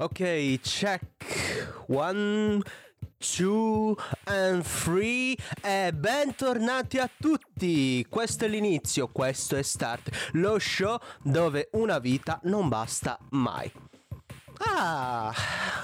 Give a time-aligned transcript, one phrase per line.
[0.00, 1.04] Ok, check.
[1.88, 2.62] One,
[3.18, 5.36] two and three.
[5.60, 8.06] E bentornati a tutti.
[8.08, 13.72] Questo è l'inizio, questo è Start, lo show dove una vita non basta mai.
[14.58, 15.34] Ah,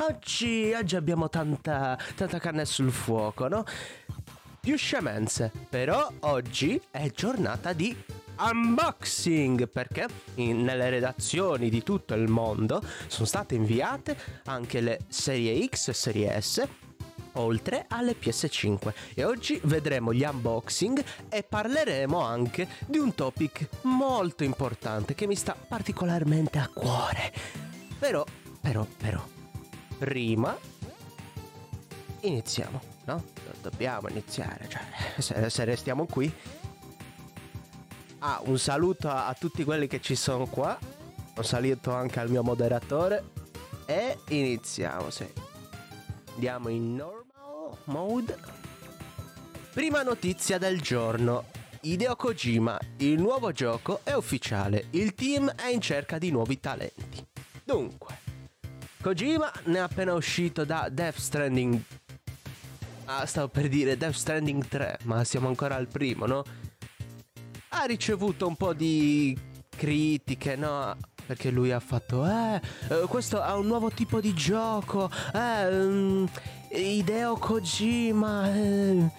[0.08, 3.64] oggi, oggi abbiamo tanta, tanta carne sul fuoco, no?
[4.60, 7.96] Più scemenze, però oggi è giornata di
[8.38, 10.06] unboxing perché
[10.36, 15.92] in, nelle redazioni di tutto il mondo sono state inviate anche le serie X e
[15.92, 16.68] serie S
[17.34, 24.44] oltre alle PS5 e oggi vedremo gli unboxing e parleremo anche di un topic molto
[24.44, 27.32] importante che mi sta particolarmente a cuore.
[27.98, 28.24] Però,
[28.60, 29.26] però, però,
[29.98, 30.56] prima
[32.20, 33.24] iniziamo, no?
[33.60, 34.82] Dobbiamo iniziare, cioè,
[35.18, 36.32] se, se restiamo qui
[38.26, 40.78] Ah, un saluto a, a tutti quelli che ci sono qua.
[41.36, 43.32] Un saluto anche al mio moderatore.
[43.84, 45.30] E iniziamo, sì.
[46.32, 48.38] Andiamo in normal mode.
[49.74, 51.50] Prima notizia del giorno.
[51.82, 54.86] Hideo Kojima, il nuovo gioco è ufficiale.
[54.92, 57.22] Il team è in cerca di nuovi talenti.
[57.62, 58.20] Dunque,
[59.02, 61.78] Kojima ne è appena uscito da Death Stranding.
[63.04, 66.42] Ah, stavo per dire Death Stranding 3, ma siamo ancora al primo, no?
[67.74, 69.36] Ha ricevuto un po' di
[69.68, 70.96] critiche, no?
[71.26, 76.28] Perché lui ha fatto, eh, eh questo ha un nuovo tipo di gioco, eh, um,
[76.70, 79.10] Hideo Kojima, eh,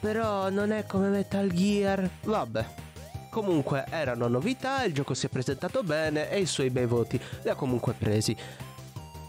[0.00, 2.66] però non è come Metal Gear, vabbè.
[3.30, 7.48] Comunque erano novità, il gioco si è presentato bene e i suoi bei voti li
[7.48, 8.36] ha comunque presi.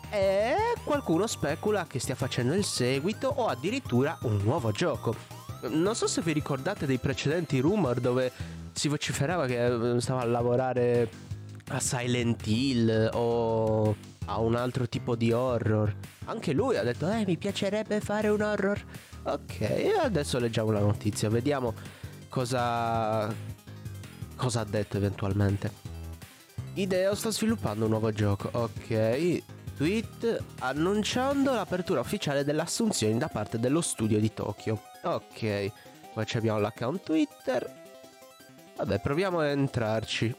[0.09, 5.40] E qualcuno specula che stia facendo il seguito o addirittura un nuovo gioco.
[5.69, 8.31] Non so se vi ricordate dei precedenti rumor dove
[8.73, 11.09] si vociferava che eh, stava a lavorare
[11.69, 13.95] a Silent Hill o
[14.25, 15.93] a un altro tipo di horror.
[16.25, 18.81] Anche lui ha detto, eh, mi piacerebbe fare un horror.
[19.23, 21.73] Ok, adesso leggiamo la notizia, vediamo
[22.29, 23.33] cosa,
[24.35, 25.89] cosa ha detto eventualmente.
[26.73, 28.49] Ideo sta sviluppando un nuovo gioco.
[28.53, 29.43] Ok,
[29.75, 34.81] tweet annunciando l'apertura ufficiale delle assunzioni da parte dello studio di Tokyo.
[35.03, 35.71] Ok,
[36.13, 37.79] poi abbiamo l'account Twitter.
[38.77, 40.35] Vabbè, proviamo a entrarci.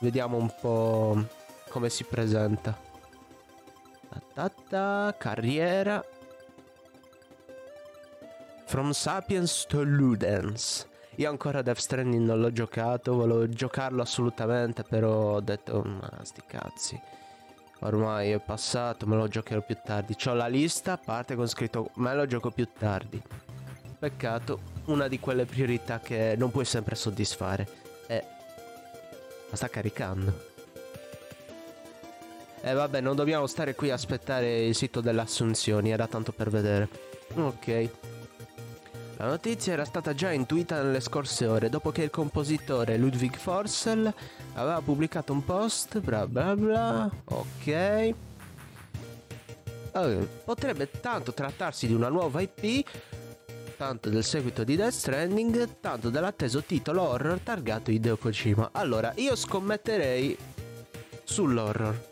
[0.00, 1.24] Vediamo un po'
[1.68, 2.76] come si presenta.
[4.68, 6.04] Ta carriera.
[8.66, 10.86] From Sapiens to Ludens.
[11.16, 16.42] Io ancora Death Stranding non l'ho giocato, volevo giocarlo assolutamente, però ho detto, ma sti
[16.46, 17.00] cazzi.
[17.80, 20.14] Ormai è passato, me lo giocherò più tardi.
[20.14, 23.22] C'ho la lista, parte con scritto me lo gioco più tardi.
[24.00, 27.68] Peccato, una di quelle priorità che non puoi sempre soddisfare.
[28.06, 28.24] E...
[29.50, 30.48] Ma sta caricando.
[32.62, 36.48] E vabbè, non dobbiamo stare qui a aspettare il sito delle assunzioni, era tanto per
[36.48, 36.88] vedere.
[37.34, 37.90] Ok.
[39.18, 44.10] La notizia era stata già intuita nelle scorse ore, dopo che il compositore Ludwig Forssell
[44.54, 48.14] aveva pubblicato un post, bla bla bla, ok.
[49.92, 52.86] Allora, potrebbe tanto trattarsi di una nuova IP
[53.80, 58.68] tanto del seguito di Death Stranding, tanto dell'atteso titolo horror targato Hideo Kojima.
[58.72, 60.36] Allora, io scommetterei
[61.24, 62.08] sull'horror.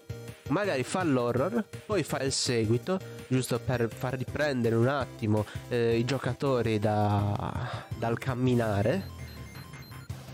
[0.48, 6.06] Magari fa l'horror, poi fa il seguito, giusto per far riprendere un attimo eh, i
[6.06, 9.10] giocatori da, dal camminare.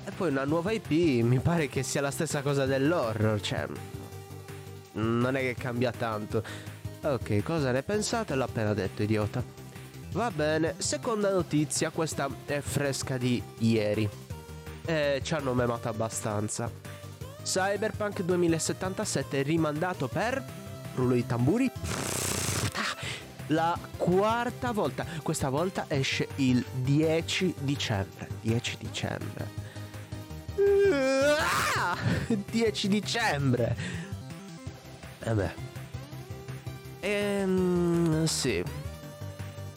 [0.04, 3.66] E poi una nuova IP mi pare che sia la stessa cosa dell'horror, cioè
[4.92, 6.44] non è che cambia tanto.
[7.02, 8.36] Ok, cosa ne pensate?
[8.36, 9.63] L'ho appena detto, idiota.
[10.14, 14.08] Va bene, seconda notizia, questa è fresca di ieri.
[14.84, 16.70] E ci hanno memato abbastanza.
[17.42, 20.40] Cyberpunk 2077 è rimandato per...
[20.94, 21.68] Rullo di tamburi.
[23.48, 25.04] La quarta volta.
[25.20, 28.28] Questa volta esce il 10 dicembre.
[28.40, 29.48] 10 dicembre.
[32.28, 33.76] 10 dicembre.
[35.24, 35.54] Vabbè.
[37.00, 38.83] Ehm, sì.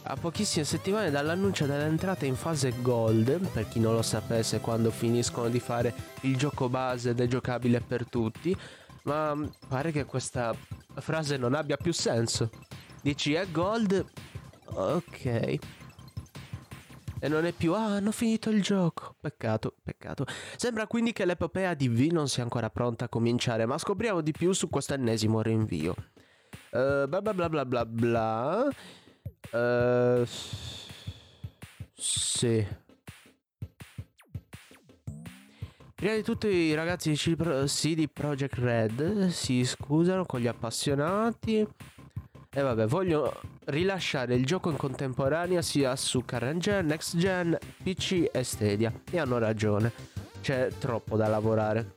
[0.09, 5.49] A pochissime settimane dall'annuncio dell'entrata in fase Gold, per chi non lo sapesse quando finiscono
[5.49, 8.55] di fare il gioco base ed è giocabile per tutti,
[9.03, 9.37] ma
[9.67, 10.55] pare che questa
[10.95, 12.49] frase non abbia più senso.
[13.01, 14.05] Dici è Gold?
[14.67, 15.25] Ok.
[15.25, 15.59] E
[17.27, 19.17] non è più, ah, hanno finito il gioco.
[19.19, 20.25] Peccato, peccato.
[20.55, 24.31] Sembra quindi che l'epopea di V non sia ancora pronta a cominciare, ma scopriamo di
[24.31, 25.93] più su questo ennesimo rinvio.
[26.71, 28.69] Uh, bla bla bla bla bla bla.
[29.51, 30.25] Uh,
[31.93, 32.65] sì.
[35.95, 41.67] Prima di tutto i ragazzi di CD Projekt Red si scusano con gli appassionati.
[42.49, 48.29] E vabbè, voglio rilasciare il gioco in contemporanea sia su current gen, next gen, PC
[48.31, 48.93] e Stadia.
[49.09, 49.91] E hanno ragione.
[50.41, 51.93] C'è troppo da lavorare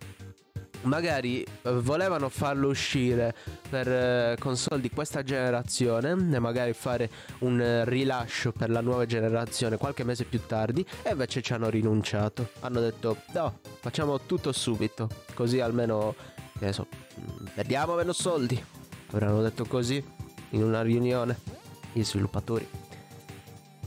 [0.82, 3.34] magari eh, volevano farlo uscire
[3.68, 7.10] per eh, console di questa generazione e magari fare
[7.40, 11.68] un eh, rilascio per la nuova generazione qualche mese più tardi e invece ci hanno
[11.68, 12.50] rinunciato.
[12.60, 16.14] Hanno detto no, facciamo tutto subito, così almeno,
[16.58, 16.86] che so,
[17.20, 18.62] mm, perdiamo meno soldi.
[19.12, 20.02] Avranno detto così
[20.50, 21.38] in una riunione
[21.92, 22.66] gli sviluppatori.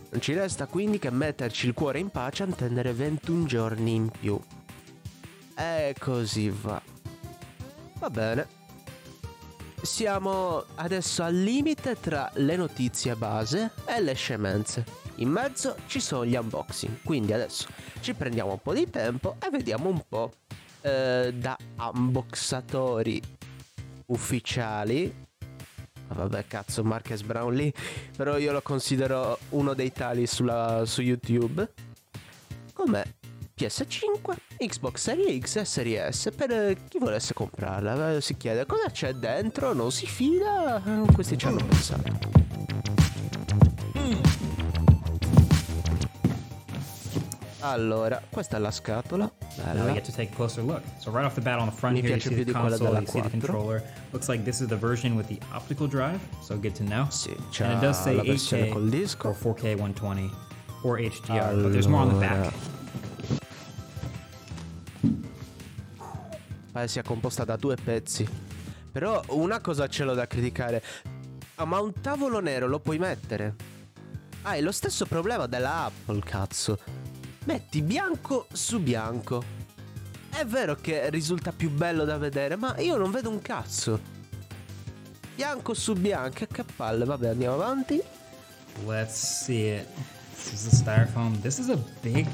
[0.09, 4.09] Non ci resta quindi che metterci il cuore in pace e attendere 21 giorni in
[4.09, 4.39] più.
[5.55, 6.82] E così va.
[8.03, 8.47] Va bene.
[9.81, 14.83] Siamo adesso al limite tra le notizie base e le scemenze.
[15.15, 17.69] In mezzo ci sono gli unboxing, quindi adesso
[18.01, 20.33] ci prendiamo un po' di tempo e vediamo un po'
[20.81, 21.57] eh, da
[21.93, 23.21] unboxatori
[24.07, 25.25] ufficiali.
[26.09, 27.71] vabbè, cazzo, Marques Brownlee,
[28.17, 31.71] però io lo considero uno dei tali sulla, su YouTube.
[32.73, 33.05] Com'è
[33.63, 38.19] PS5, Xbox Series X e Series S per chi volesse comprarla.
[38.19, 40.81] Si chiede cosa c'è dentro, non si fida,
[41.13, 42.41] questi ci hanno pensato.
[47.61, 49.31] Allora, questa è la scatola.
[49.73, 50.81] Now we get to take a closer look.
[50.99, 53.07] So right off the bat on the front Mi here you see the console, you
[53.07, 53.81] see the controller.
[54.11, 57.07] Looks like this is the version with the optical drive, so good to know.
[57.09, 57.31] Sì,
[57.61, 58.75] and it does say 8K
[59.23, 60.29] or 4K 120
[60.83, 61.63] or HDR, allora.
[61.63, 62.53] but there's more on the back.
[66.73, 68.27] Pare sia composta da due pezzi.
[68.91, 70.83] Però una cosa ce l'ho da criticare.
[71.55, 73.55] Ah, ma un tavolo nero lo puoi mettere?
[74.41, 76.79] Ah, lo stesso problema della Apple, cazzo.
[77.45, 79.61] Metti bianco su bianco.
[80.29, 83.99] È vero che risulta più bello da vedere, ma io non vedo un cazzo.
[85.35, 87.05] Bianco su bianco, che palle.
[87.05, 88.01] Vabbè, andiamo avanti.
[88.85, 89.87] Let's see it.
[90.33, 91.39] This is the styrofoam.
[91.39, 92.27] This is a big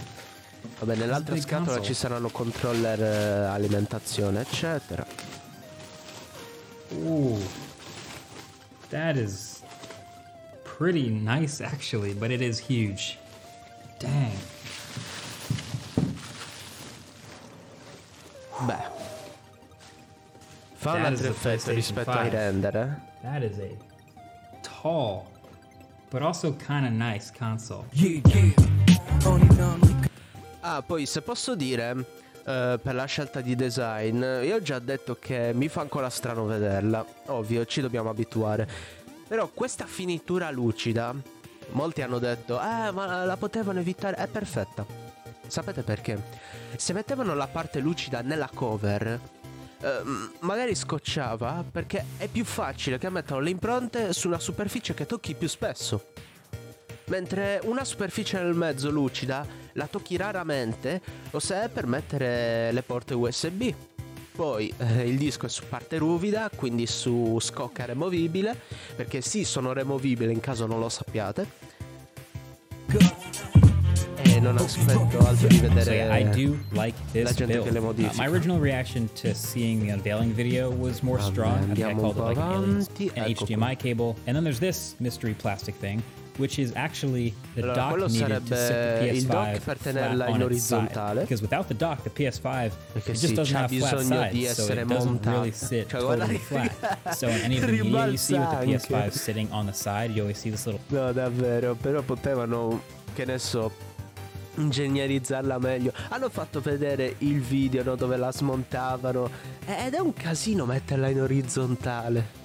[0.80, 5.06] Vabbè, nell'altra scatola ci saranno controller eh, alimentazione, eccetera.
[6.94, 7.38] Ooh.
[8.90, 9.62] That is
[10.64, 13.18] pretty nice actually, but it is huge.
[14.00, 14.32] Dang.
[18.66, 18.98] Beh.
[20.76, 22.22] Fa un altro effetto rispetto 5.
[22.22, 22.90] ai render, eh?
[23.22, 23.76] That is a
[24.62, 25.26] tall,
[26.10, 27.86] but also kind of nice console.
[27.92, 30.08] Yeah, yeah.
[30.72, 31.96] Ah, poi se posso dire,
[32.46, 36.46] eh, per la scelta di design, io ho già detto che mi fa ancora strano
[36.46, 37.04] vederla.
[37.26, 38.70] Ovvio, ci dobbiamo abituare.
[39.28, 41.12] Però questa finitura lucida,
[41.72, 44.16] molti hanno detto, eh, ma la potevano evitare.
[44.18, 44.86] È perfetta.
[45.48, 46.22] Sapete perché?
[46.76, 49.20] Se mettevano la parte lucida nella cover,
[49.82, 50.02] eh,
[50.42, 55.34] magari scocciava perché è più facile che mettano le impronte su una superficie che tocchi
[55.34, 56.12] più spesso.
[57.06, 59.44] Mentre una superficie nel mezzo lucida
[59.74, 61.02] la tocchi raramente
[61.32, 63.74] o se è per mettere le porte USB.
[64.32, 68.58] Poi eh, il disco è su parte ruvida, quindi su scocca removibile,
[68.96, 71.48] perché sì, sono removibili in caso non lo sappiate.
[74.22, 77.68] E non aspetto altro di vedere so yeah, I do like this build.
[77.68, 81.70] Uh, my original reaction to seeing the unveiling video was more strong.
[81.72, 82.86] I think I called it like an
[83.36, 84.16] HDMI cable.
[84.26, 86.02] And then there's this mystery plastic thing
[86.40, 91.22] which is actually the allora, dock needed to sit the PS5 per tenerla in orizzontale.
[91.22, 94.74] Because without the dock, the PS5 Perché it just sì, doesn't have flat sides, so
[94.74, 96.98] it doesn't really sit cioè, totally flat.
[97.14, 100.12] So in any of the media you see with the PS5 sitting on the side,
[100.12, 100.82] you always see this little.
[100.90, 102.82] No, davvero, però potevano,
[103.14, 103.72] che ne so,
[104.56, 105.92] ingegnerizzarla meglio.
[106.10, 109.30] Hanno fatto vedere il video no, dove la smontavano
[109.66, 112.38] ed è un casino metterla in orizzontale.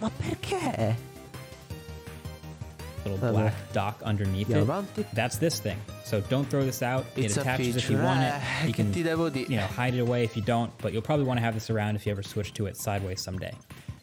[0.00, 1.07] Ma perché?
[3.08, 4.66] Little black dock underneath it.
[5.14, 5.78] That's this thing.
[6.04, 7.04] So don't throw this out.
[7.16, 8.32] It's it attaches if you want it.
[8.34, 8.92] Eh, you can
[9.50, 11.70] you know hide it away if you don't, but you'll probably want to have this
[11.70, 13.54] around if you ever switch to it sideways someday.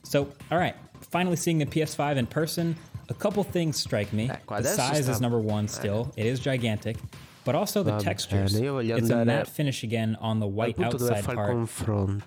[0.03, 2.75] So all right, finally seeing the PS5 in person.
[3.09, 4.27] A couple things strike me.
[4.63, 6.11] The size is number one still.
[6.17, 6.97] It is gigantic.
[7.43, 8.53] But also the textures.
[8.97, 10.75] It's a matte finish again on the white
[11.09, 11.55] outside part.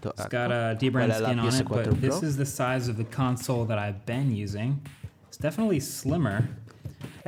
[0.05, 3.65] It's got a D-brand skin on it, but this is the size of the console
[3.65, 4.81] that I've been using.
[5.27, 6.49] It's definitely slimmer,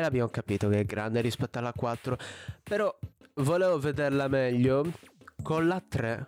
[0.01, 2.17] e l'abbiamo capito che è grande rispetto alla 4.
[2.63, 2.97] Però
[3.35, 4.93] volevo vederla meglio
[5.43, 6.27] con la 3.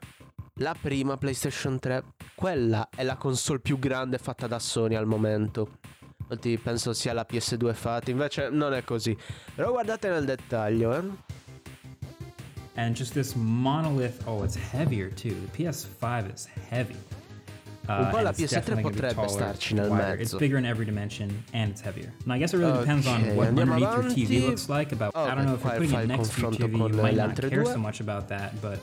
[0.57, 5.79] La prima PlayStation 3, quella è la console più grande fatta da Sony al momento.
[6.21, 9.17] Infatti penso sia la PS2 fatta, invece non è così.
[9.55, 11.41] Però guardate nel dettaglio, eh.
[12.77, 14.23] and just this monolith.
[14.27, 15.35] Oh, it's heavier too.
[15.35, 16.97] The PS5 is heavy.
[17.89, 20.17] Uh, Un po' la PS3 potrebbe starci nel wider.
[20.17, 20.23] mezzo.
[20.23, 22.13] It's bigger in every dimension and it's heavier.
[22.25, 24.21] And I guess it really depends okay, on what underneath avanti.
[24.21, 24.93] your TV looks like.
[24.93, 27.17] About okay, I don't know if you're putting it next to your TV, you might
[27.17, 27.67] not care due.
[27.67, 28.79] so much about that, but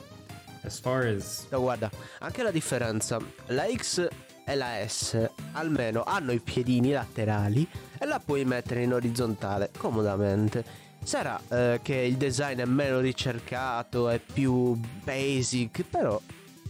[0.64, 1.90] as far as no, guarda,
[2.20, 4.06] anche la differenza, la X
[4.44, 7.66] e la S almeno hanno i piedini laterali
[7.98, 10.62] e la puoi mettere in orizzontale comodamente.
[11.02, 16.20] Sarà eh, che il design è meno ricercato, è più basic, però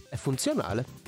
[0.07, 0.99] è funzionale.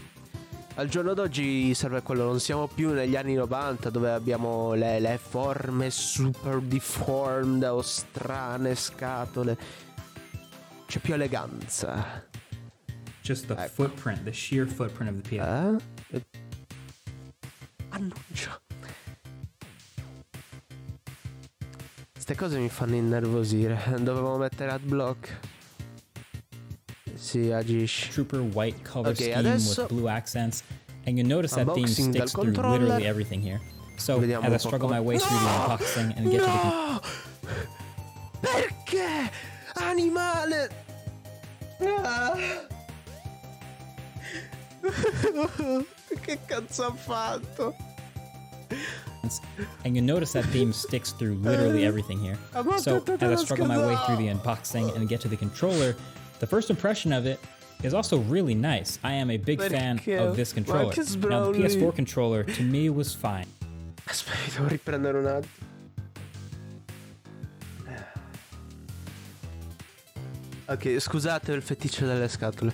[0.75, 5.19] Al giorno d'oggi serve quello, non siamo più negli anni 90 dove abbiamo le, le
[5.19, 9.55] forme super deformed o strane scatole.
[10.87, 12.25] C'è più eleganza.
[13.21, 13.71] Just the ecco.
[13.71, 15.83] footprint, the sheer footprint of the PS.
[16.09, 16.25] Eh?
[17.89, 18.61] Annuncio.
[22.11, 23.79] Queste cose mi fanno innervosire.
[23.99, 25.52] Dovevo mettere adblock.
[27.23, 28.11] Si agisce.
[28.11, 30.63] Trooper white color okay, scheme with blue accents.
[31.05, 33.61] And you notice that theme sticks through literally everything here.
[33.97, 36.47] So Vediamo as I struggle my way through the unboxing and get no!
[36.47, 37.07] to
[38.41, 38.47] the...
[38.47, 39.31] Perché?
[39.77, 40.69] Animale!
[41.81, 42.35] Ah.
[46.21, 47.73] che cazzo ha fatto?
[49.85, 52.37] And you notice that theme sticks through literally everything here.
[52.79, 55.95] So as I struggle my way through the unboxing and get to the controller,
[56.39, 57.39] the first impression of it
[57.83, 58.99] is also really nice.
[59.03, 60.85] I am a big fan of this controller.
[60.85, 63.47] Now the PS4 controller to me was fine.
[64.05, 65.71] Aspetta, devo riprendere un attimo.
[70.65, 72.73] Ok, scusate il feticcio delle scatole.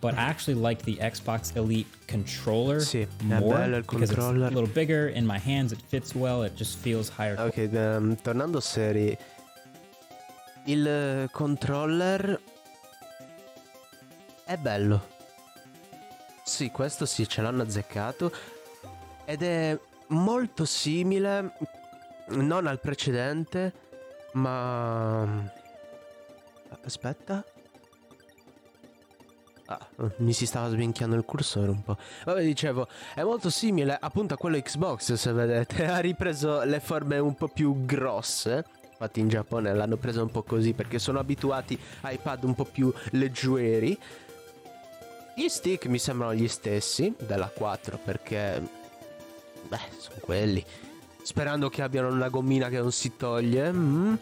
[0.00, 5.08] but I actually like the Xbox Elite controller sì, more because it's a little bigger
[5.08, 5.72] in my hands.
[5.72, 6.42] It fits well.
[6.42, 7.36] It just feels higher.
[7.38, 9.16] Ok, um, tornando seri,
[10.66, 12.40] il controller
[14.44, 15.14] è bello.
[16.44, 18.32] Sì, questo sì, ce l'hanno azzeccato
[19.24, 21.52] ed è molto simile,
[22.28, 23.72] non al precedente,
[24.34, 25.22] ma
[26.84, 27.44] aspetta.
[29.68, 29.84] Ah,
[30.18, 31.96] mi si stava sminchiando il cursore un po'.
[32.24, 35.86] Vabbè, dicevo, è molto simile appunto a quello Xbox, se vedete.
[35.90, 38.64] Ha ripreso le forme un po' più grosse.
[38.98, 42.64] Infatti in Giappone l'hanno preso un po' così perché sono abituati a iPad un po'
[42.64, 43.98] più leggeri.
[45.36, 48.62] Gli stick mi sembrano gli stessi della 4 perché...
[49.68, 50.64] Beh, sono quelli.
[51.22, 53.70] Sperando che abbiano una gommina che non si toglie.
[53.70, 54.14] Mm.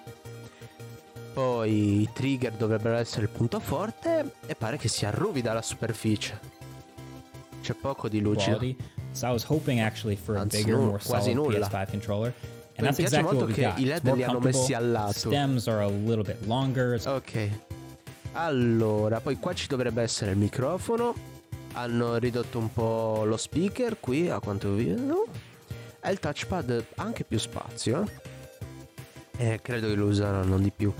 [1.34, 6.40] Poi i trigger dovrebbero essere il punto forte e pare che si arruvi dalla superficie.
[7.60, 8.58] C'è poco di lucido.
[9.12, 12.34] So I was hoping actually for a bigger, more solid PS5 controller.
[12.76, 13.78] And that's exactly what we got.
[13.78, 15.30] I LED li hanno messi al lato.
[15.30, 17.00] Stems are a little bit longer.
[17.06, 17.50] Ok.
[18.32, 21.14] Allora, poi qua ci dovrebbe essere il microfono.
[21.74, 25.26] Hanno ridotto un po' lo speaker qui, a quanto vedo.
[26.00, 28.08] E il touchpad ha anche più spazio.
[29.36, 30.92] E eh, credo che lo useranno di più.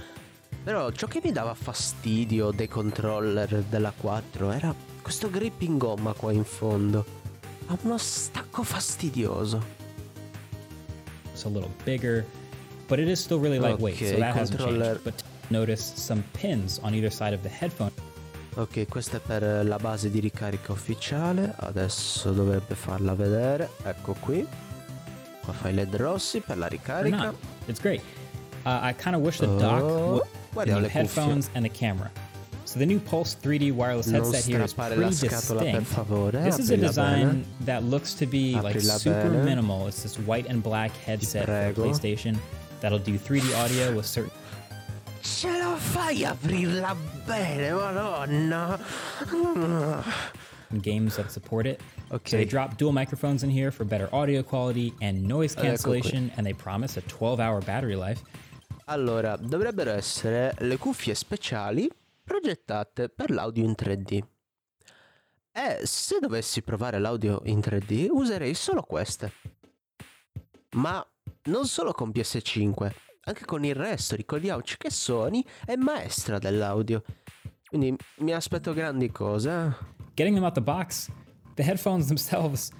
[0.62, 6.12] Però ciò che mi dava fastidio dei controller della 4 era questo grip in gomma
[6.14, 7.04] qua in fondo.
[7.66, 9.83] Ha uno stacco fastidioso.
[11.34, 12.24] It's a little bigger,
[12.86, 15.02] but it is still really lightweight, okay, so that hasn't changed.
[15.02, 17.90] But notice some pins on either side of the headphone.
[18.56, 21.54] Ok, questa è per la base di ricarica ufficiale.
[21.56, 23.68] Adesso dovrebbe farla vedere.
[23.82, 24.46] Ecco qui.
[25.42, 27.34] Qua fai led rossi per la ricarica.
[27.66, 28.00] It's great.
[28.64, 30.22] Uh, I kind of wish the dock oh.
[30.54, 32.10] would the headphones and a camera.
[32.66, 36.33] So the new Pulse 3D wireless headset here is pretty distinct.
[36.33, 39.87] This is a design that looks to be like super minimal.
[39.87, 42.37] It's this white and black headset for PlayStation
[42.80, 44.33] that'll do 3D audio with certain.
[45.23, 48.78] Ce la fai aprirla bene, madonna.
[50.71, 51.80] And games that support it.
[52.12, 52.30] Okay.
[52.30, 56.44] So they drop dual microphones in here for better audio quality and noise cancellation, and
[56.44, 58.23] they promise a 12 hour battery life.
[58.87, 61.88] Allora, dovrebbero essere le cuffie speciali
[62.25, 64.21] progettate per l'audio in 3D.
[65.52, 69.33] E se dovessi provare l'audio in 3D userei solo queste.
[70.73, 71.07] Ma
[71.45, 72.90] non solo con PS5,
[73.26, 77.04] anche con il resto, ricordiamoci che Sony è maestra dell'audio.
[77.64, 79.93] Quindi mi aspetto grandi cose.
[80.14, 81.11] Getting them out the box,
[81.54, 82.71] the headphones themselves,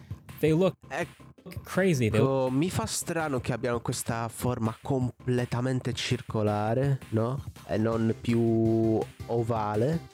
[0.41, 2.07] they look ecco crazy.
[2.07, 7.43] Ecco, mi fa strano che abbiano questa forma completamente circolare, no?
[7.67, 10.13] E non più ovale.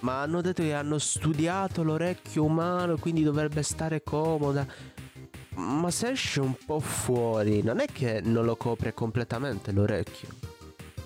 [0.00, 4.66] Ma hanno detto che hanno studiato l'orecchio umano, quindi dovrebbe stare comoda.
[5.56, 10.28] Ma se esce un po' fuori, non è che non lo copre completamente l'orecchio.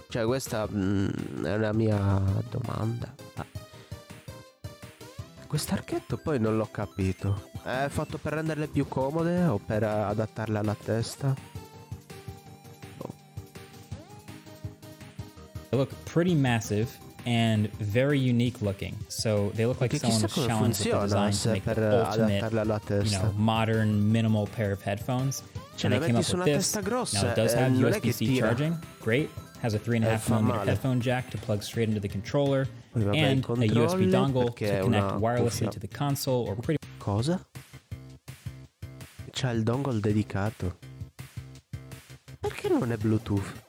[0.09, 3.13] Cioè, questa mh, mm, è una mia domanda.
[3.35, 3.54] Ah.
[5.55, 7.51] Quest'archetto poi non l'ho capito.
[7.63, 11.33] È fatto per renderle più comode o per adattarle alla testa?
[12.97, 13.13] Oh.
[15.69, 16.89] They look pretty massive
[17.25, 18.97] and very unique looking.
[19.07, 23.17] So they look like someone was challenged with the design to make the ultimate, you
[23.17, 25.45] know, modern minimal pair of headphones.
[25.77, 26.75] Cioè, and they came up with this.
[26.75, 28.77] Now it does have USB-C charging.
[29.01, 29.31] Great.
[29.61, 34.11] Has a 3.5 millimeter headphone jack to plug straight into the controller, and a USB
[34.11, 36.79] dongle to connect wirelessly to the console or pretty.
[36.99, 37.45] Cosa?
[39.33, 40.77] C'ha il dongle dedicato.
[42.41, 43.63] Perché non è Bluetooth?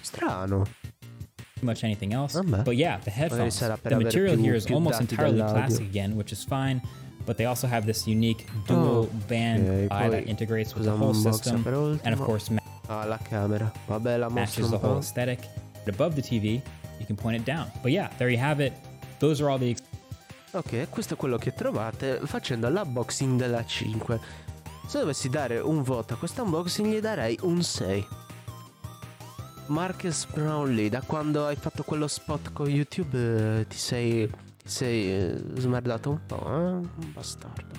[0.00, 0.66] Strano.
[1.62, 2.38] much anything else.
[2.64, 3.58] But yeah, the headphones.
[3.58, 6.82] The material here is almost entirely plastic again, which is fine.
[7.24, 10.90] But they also have this unique dual oh, band okay, eye that integrates with the
[10.90, 11.64] whole system,
[12.04, 12.50] and of course,
[12.88, 13.72] ah, la camera.
[13.88, 15.40] Vabbè, la matches the whole aesthetic.
[15.86, 16.62] Above the TV,
[17.02, 17.70] you can point it down.
[17.82, 18.72] But yeah, there you have it.
[19.18, 19.76] Those are all the.
[20.52, 24.20] Ok, questo è quello che trovate facendo l'unboxing della 5.
[24.86, 28.06] Se dovessi dare un voto a questo unboxing gli darei un 6.
[29.66, 34.30] Marcus Brownlee, da quando hai fatto quello spot con YouTube eh, ti sei,
[34.62, 36.72] sei eh, smerdato un po', eh?
[36.72, 37.74] Un bastardo.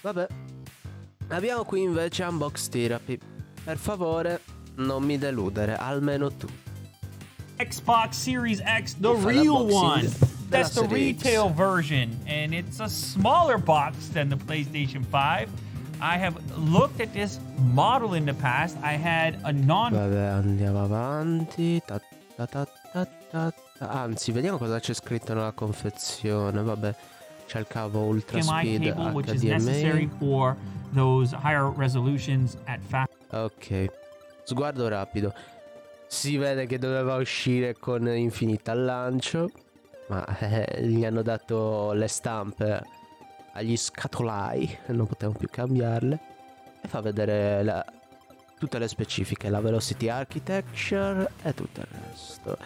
[0.00, 0.26] Vabbè.
[1.28, 3.18] Abbiamo qui invece Unbox Therapy.
[3.64, 4.40] Per favore,
[4.76, 6.46] non mi deludere, almeno tu.
[7.58, 10.08] Xbox Series X, the real one.
[10.50, 15.50] That's the retail version, and it's a smaller box than the PlayStation 5.
[16.00, 18.76] I have looked at this model in the past.
[18.82, 19.92] I had a non.
[19.92, 21.82] Vabbè, andiamo avanti.
[21.84, 22.00] Ta,
[22.36, 26.62] ta, ta, Anzi, vediamo cosa c'è scritto nella confezione.
[26.62, 26.94] Vabbè,
[27.46, 30.56] c'è il cavo ultra speed cable, which is necessary for
[30.94, 33.10] those higher resolutions at fast.
[33.30, 33.86] Ok.
[34.44, 35.32] Sguardo rapido.
[36.10, 39.50] Si vede che doveva uscire con infinita al lancio,
[40.08, 42.82] ma eh, gli hanno dato le stampe
[43.52, 46.18] agli scatolai, non potevamo più cambiarle,
[46.80, 47.84] e fa vedere la,
[48.58, 52.56] tutte le specifiche, la velocity architecture e tutto il resto.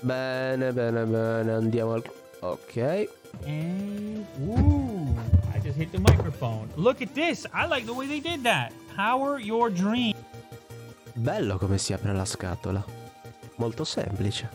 [0.00, 2.02] Bene, bene, bene, andiamo al...
[2.40, 3.08] Ok.
[3.44, 5.14] And, ooh,
[5.54, 6.68] I just hit the microphone.
[6.76, 8.72] Look at this, I like the way they did that.
[8.96, 10.14] Power your dream.
[11.14, 12.84] Bello come si apre la scatola.
[13.56, 14.48] Molto semplice.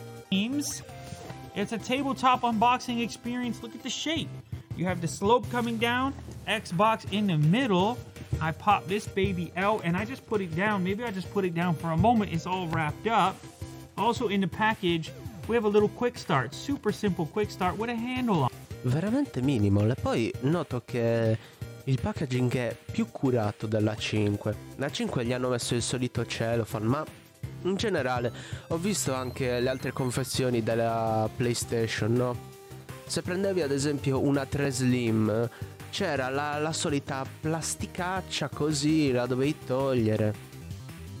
[1.54, 3.62] It's a tabletop unboxing experience.
[3.62, 4.28] Look at the shape.
[4.76, 6.12] You have the slope coming down,
[6.46, 7.96] Xbox in the middle.
[8.40, 10.82] I pop this baby out and I just put it down.
[10.82, 12.32] Maybe I just put it down for a moment.
[12.32, 13.36] It's all wrapped up.
[13.96, 15.12] Also in the package,
[15.46, 16.52] we have a little quick start.
[16.52, 18.50] Super simple quick start with a handle on.
[18.82, 19.90] Veramente minimal.
[19.90, 21.38] E poi noto che
[21.84, 24.56] il packaging è più curato della 5.
[24.76, 27.04] La 5 gli hanno messo il solito cellophane, ma
[27.62, 28.32] in generale
[28.68, 32.52] ho visto anche le altre confezioni della PlayStation, no?
[33.06, 35.50] Se prendevi ad esempio una 3 Slim,
[35.90, 40.52] c'era la, la solita plasticaccia così, la dovevi togliere.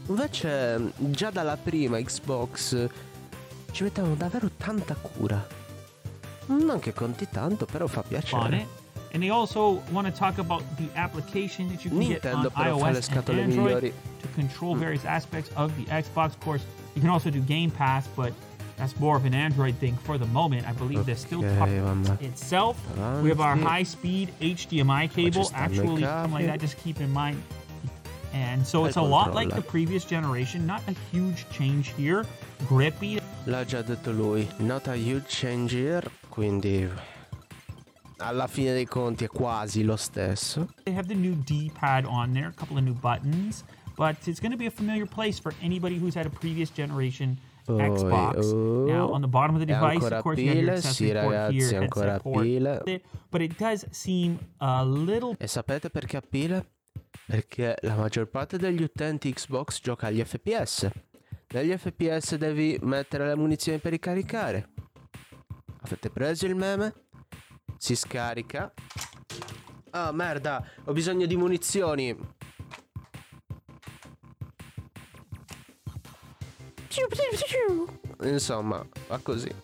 [0.06, 2.88] Invece già dalla prima Xbox
[3.70, 5.46] ci mettevano davvero tanta cura.
[6.46, 8.82] Non che conti tanto, però fa piacere.
[9.14, 12.50] And they also want to talk about the application that you can Nintendo get on
[12.50, 13.92] iOS and Android migliori.
[14.20, 14.80] to control mm.
[14.80, 16.26] various aspects of the Xbox.
[16.26, 16.64] Of course,
[16.96, 18.32] you can also do Game Pass, but
[18.76, 20.66] That's more of an Android thing for the moment.
[20.68, 22.76] I believe okay, they're still talking itself.
[23.22, 25.50] We have our high-speed HDMI cable.
[25.54, 26.60] Actually, something like that.
[26.60, 27.40] Just keep in mind.
[28.32, 30.66] And so it's a lot like the previous generation.
[30.66, 32.24] Not a huge change here.
[32.66, 33.20] Grippy.
[33.46, 34.48] L'ha già detto lui.
[34.58, 36.02] Not a huge change here.
[36.28, 36.90] Quindi
[38.18, 40.68] alla fine dei conti è quasi lo stesso.
[40.84, 42.46] They have the new D-pad on there.
[42.46, 43.64] A couple of new buttons.
[43.96, 47.38] But it's going to be a familiar place for anybody who's had a previous generation
[47.64, 48.52] Poi, Xbox.
[48.52, 51.08] Oh, now on the bottom of the device, of course, pile, you have your accessory
[51.08, 52.80] sì, port ragazzi, here, ancora pile.
[52.84, 55.36] Port, but it does seem a little.
[55.38, 56.72] E sapete perché a pile?
[57.26, 60.90] Perché la maggior parte degli utenti Xbox gioca agli FPS.
[61.52, 64.70] Negli FPS devi mettere le munizioni per ricaricare.
[65.82, 66.92] Avete preso il meme?
[67.84, 68.72] Si scarica.
[69.90, 72.16] Ah, oh, merda, ho bisogno di munizioni.
[78.22, 79.54] Insomma, va così.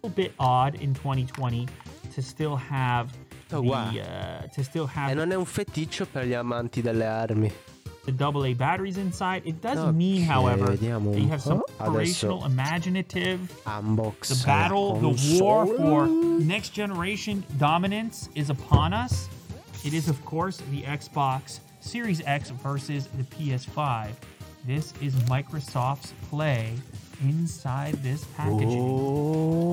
[0.00, 1.68] A bit odd in 2020
[2.12, 3.12] to still have
[3.52, 7.06] oh, the, uh, to still have E non è un feticcio per gli amanti delle
[7.06, 7.52] armi.
[8.06, 9.42] The AA batteries inside.
[9.46, 13.50] It does okay, mean, however, that you have some operational, imaginative.
[13.66, 19.28] Unbox the battle, the war for next generation dominance is upon us.
[19.84, 24.10] It is, of course, the Xbox Series X versus the PS5.
[24.66, 26.72] This is Microsoft's play
[27.22, 28.80] inside this packaging.
[28.80, 29.64] Oh.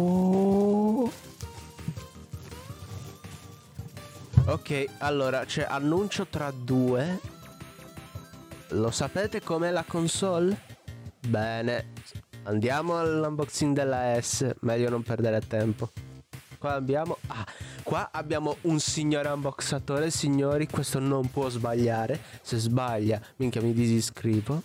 [4.47, 7.19] Ok, allora c'è annuncio tra due.
[8.71, 10.57] Lo sapete com'è la console?
[11.27, 11.91] Bene,
[12.43, 15.91] andiamo all'unboxing della S, meglio non perdere tempo.
[16.57, 17.17] Qua abbiamo...
[17.27, 17.45] Ah,
[17.83, 22.17] qua abbiamo un signore unboxatore, signori, questo non può sbagliare.
[22.41, 24.63] Se sbaglia, minchia mi disiscrivo.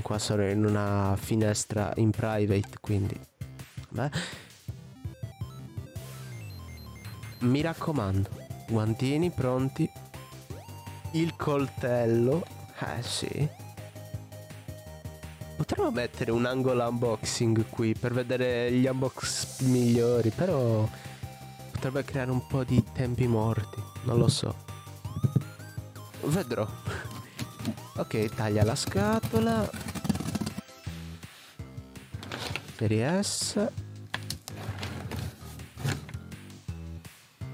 [0.00, 3.20] Qua sono in una finestra in private, quindi...
[3.90, 4.10] Beh.
[7.40, 8.30] Mi raccomando,
[8.66, 9.86] Guantini pronti.
[11.12, 12.56] Il coltello.
[12.80, 13.48] Eh sì.
[15.56, 20.88] Potremmo mettere un angolo unboxing qui per vedere gli unbox migliori, però
[21.72, 24.54] potrebbe creare un po' di tempi morti, non lo so.
[26.22, 26.66] Vedrò.
[27.96, 29.68] Ok, taglia la scatola.
[32.76, 33.70] Serie S.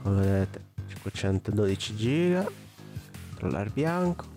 [0.03, 0.63] Come vedete
[1.11, 2.63] 512 giga
[3.45, 4.34] controllare bianco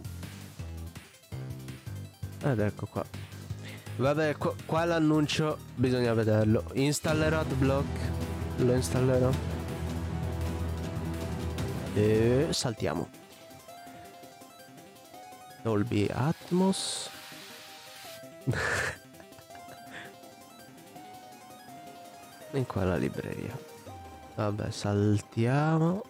[2.51, 3.03] ed ecco qua.
[3.97, 6.63] Vabbè qua, qua l'annuncio bisogna vederlo.
[6.73, 7.99] Installerò adblock.
[8.57, 9.31] Lo installerò.
[11.93, 13.09] E saltiamo.
[15.61, 17.09] Dolby Atmos.
[22.51, 23.57] In qua la libreria.
[24.35, 26.03] Vabbè saltiamo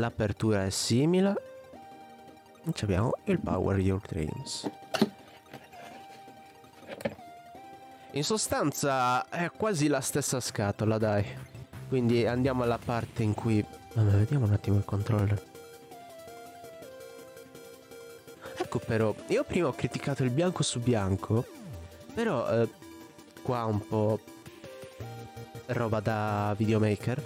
[0.00, 1.34] L'apertura è simile.
[2.72, 4.70] Ci abbiamo il Power Your Dreams.
[8.12, 11.26] In sostanza è quasi la stessa scatola, dai.
[11.86, 13.62] Quindi andiamo alla parte in cui...
[13.92, 15.42] Vabbè, vediamo un attimo il controller.
[18.56, 21.44] Ecco però, io prima ho criticato il bianco su bianco,
[22.14, 22.68] però eh,
[23.42, 24.18] qua un po'
[25.66, 27.22] roba da videomaker.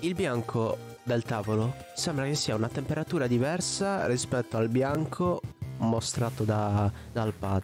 [0.00, 5.40] Il bianco del tavolo sembra che sia una temperatura diversa rispetto al bianco
[5.78, 7.62] mostrato da, dal pad.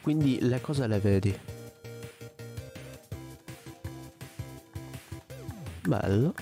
[0.00, 1.38] Quindi le cose le vedi.
[5.86, 6.34] Bello.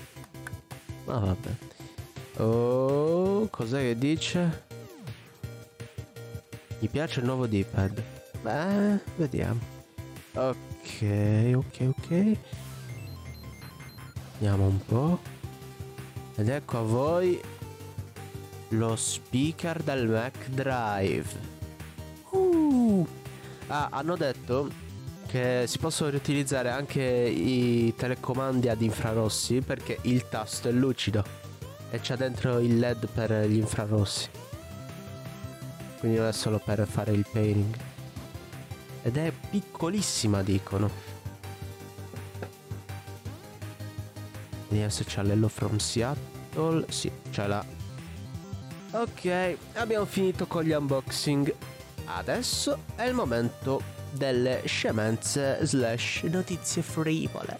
[1.03, 2.41] Ma ah, vabbè.
[2.41, 4.63] Oh, cos'è che dice?
[6.79, 8.01] Mi piace il nuovo D-pad.
[8.41, 9.59] Beh, vediamo.
[10.33, 12.37] Ok, ok, ok.
[14.45, 15.19] Vediamo un po'.
[16.35, 17.41] Ed ecco a voi
[18.69, 21.25] lo speaker del Mac Drive.
[22.29, 23.07] Uh.
[23.65, 24.69] Ah, hanno detto
[25.25, 31.23] che si possono riutilizzare anche i telecomandi ad infrarossi perché il tasto è lucido
[31.89, 34.29] e c'è dentro il LED per gli infrarossi.
[35.97, 37.75] Quindi non è solo per fare il painting.
[39.01, 41.14] Ed è piccolissima, dicono.
[44.87, 46.85] Se c'ha l'Hello from Seattle.
[46.89, 47.65] Sì, ce l'ha.
[48.91, 51.53] Ok, abbiamo finito con gli unboxing.
[52.05, 57.57] Adesso è il momento delle scemenze slash notizie frivole.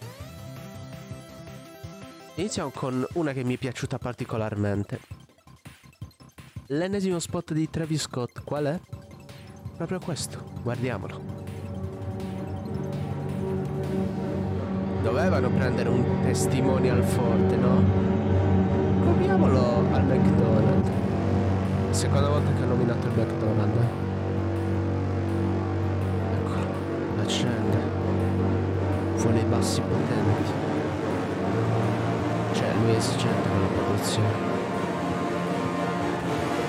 [2.36, 5.00] Iniziamo con una che mi è piaciuta particolarmente.
[6.68, 8.80] L'ennesimo spot di Travis Scott, qual è?
[9.76, 11.35] Proprio questo, guardiamolo.
[15.06, 17.80] Dovevano prendere un testimonial forte, no?
[19.02, 20.90] Proviamolo al McDonald's.
[21.92, 23.86] Seconda volta che ha nominato il McDonald's.
[26.34, 26.66] Eccolo,
[27.22, 27.78] accende.
[29.18, 30.52] Vuole i bassi potenti.
[32.54, 34.54] Cioè, lui è esigente con la produzione.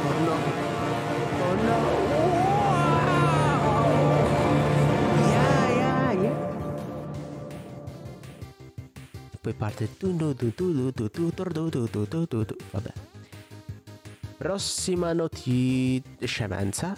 [0.04, 0.34] Oh no.
[1.40, 2.15] Oh no.
[9.46, 9.88] Poi parte
[12.72, 12.92] vabbè
[14.36, 16.96] prossima notizia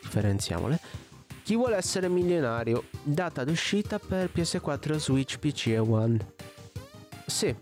[0.00, 0.80] differenziamole
[1.44, 6.34] chi vuole essere milionario data d'uscita per PS4 Switch PC e One
[7.26, 7.54] sì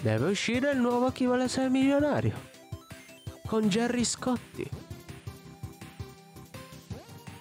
[0.00, 2.52] deve uscire il nuovo chi vuole essere milionario
[3.46, 4.66] con Jerry Scotti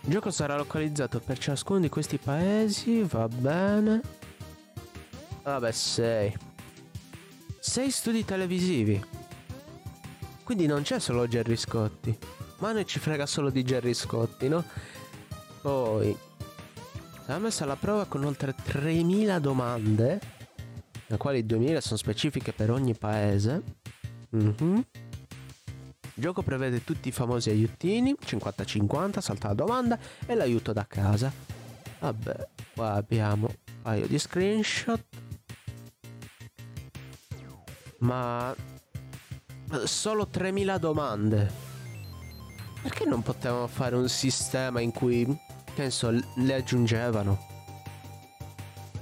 [0.05, 4.22] il gioco sarà localizzato per ciascuno di questi paesi va bene
[5.43, 6.35] Vabbè, sei.
[7.59, 9.03] Sei studi televisivi.
[10.43, 12.17] Quindi non c'è solo Gerry Scotti.
[12.59, 14.63] Ma noi ci frega solo di Gerry Scotti, no?
[15.61, 16.17] Poi,
[17.25, 20.19] Siamo messa alla prova con oltre 3000 domande,
[21.07, 23.63] le quali 2000 sono specifiche per ogni paese.
[24.35, 24.75] Mm-hmm.
[24.75, 31.31] Il gioco prevede tutti i famosi aiutini, 50-50, salta la domanda e l'aiuto da casa.
[31.99, 35.01] Vabbè, qua abbiamo un paio di screenshot.
[38.03, 38.53] Ma
[39.85, 41.51] solo 3000 domande.
[42.81, 45.25] Perché non potevamo fare un sistema in cui,
[45.73, 47.51] penso, le aggiungevano?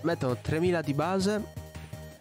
[0.01, 1.53] Mettono 3000 di base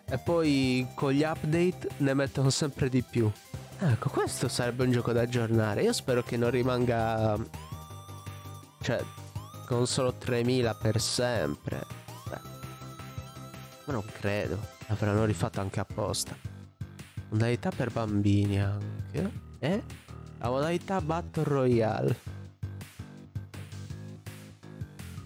[0.06, 3.30] e poi con gli update ne mettono sempre di più.
[3.78, 5.82] Ecco, questo sarebbe un gioco da aggiornare.
[5.82, 7.36] Io spero che non rimanga...
[8.80, 9.04] Cioè,
[9.66, 11.84] con solo 3000 per sempre.
[12.28, 12.40] Beh,
[13.84, 14.58] ma non credo.
[14.86, 16.34] L'avranno rifatto anche apposta.
[17.30, 19.30] Modalità per bambini anche.
[19.60, 19.82] Eh?
[20.38, 22.18] La modalità Battle Royale.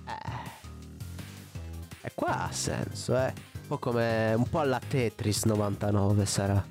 [0.06, 0.40] Eh.
[2.02, 3.32] E qua ha senso, eh.
[3.62, 4.34] Un po' come...
[4.34, 6.62] Un po' alla Tetris 99 sarà.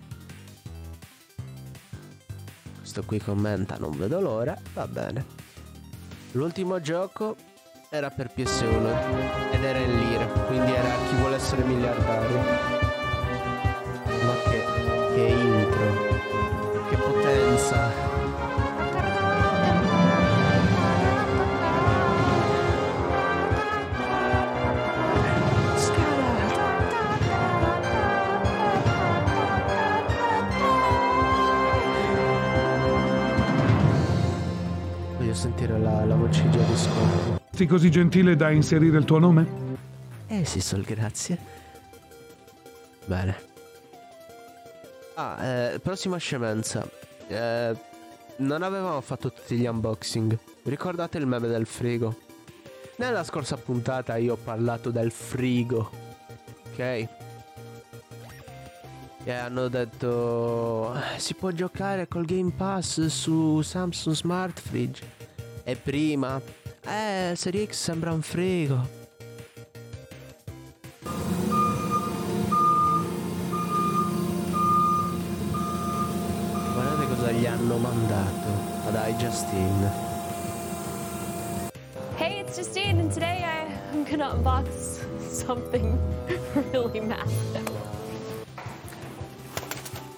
[2.77, 4.55] Questo qui commenta, non vedo l'ora.
[4.73, 5.25] Va bene.
[6.33, 7.35] L'ultimo gioco
[7.89, 12.72] era per PS1 ed era in lire, quindi era chi vuole essere miliardario.
[15.13, 17.91] Che, intro, che potenza.
[35.15, 37.41] Voglio sentire la, la voceggia di Scorpio.
[37.51, 39.47] Sei così gentile da inserire il tuo nome?
[40.25, 41.37] Eh sì, Sol, grazie.
[43.05, 43.52] Bene.
[45.15, 46.87] Ah, eh, prossima scemenza.
[47.27, 47.75] Eh,
[48.37, 50.37] non avevamo fatto tutti gli unboxing.
[50.63, 52.17] Ricordate il meme del frigo?
[52.97, 55.89] Nella scorsa puntata io ho parlato del frigo.
[56.71, 57.07] Ok?
[59.25, 65.05] E hanno detto si può giocare col Game Pass su Samsung Smart Fridge.
[65.63, 66.41] E prima
[66.85, 69.02] eh, Serie X sembra un frigo.
[77.63, 78.49] Hanno mandato
[78.87, 79.91] ad iJustine.
[82.17, 84.99] Hey, it's Justine, and today I, I'm gonna unbox
[85.31, 85.97] something
[86.73, 87.71] really massive.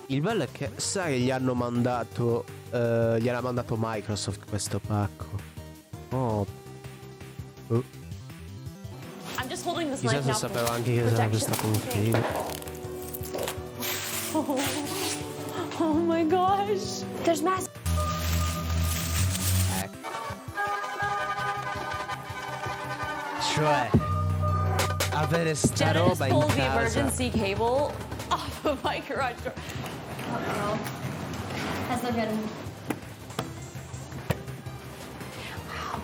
[0.08, 2.46] Il bello è che sai che gli hanno mandato.
[2.72, 5.26] Uh, gliel'ha mandato Microsoft questo pacco.
[6.10, 6.46] Oh.
[7.70, 7.84] oh.
[9.38, 12.18] I'm just holding this Chissà se sapevo anche che sarebbe stato un figo.
[14.34, 15.05] Oh.
[15.80, 17.04] Oh my gosh.
[17.24, 17.68] There's mass.
[19.82, 20.10] Ecco.
[23.54, 23.90] Cioè,
[25.12, 26.56] avere sta Jenna roba in casa.
[26.56, 27.94] the emergency cable
[28.30, 29.54] off of my garage door.
[30.34, 30.78] Oh no.
[31.88, 32.30] That's not good.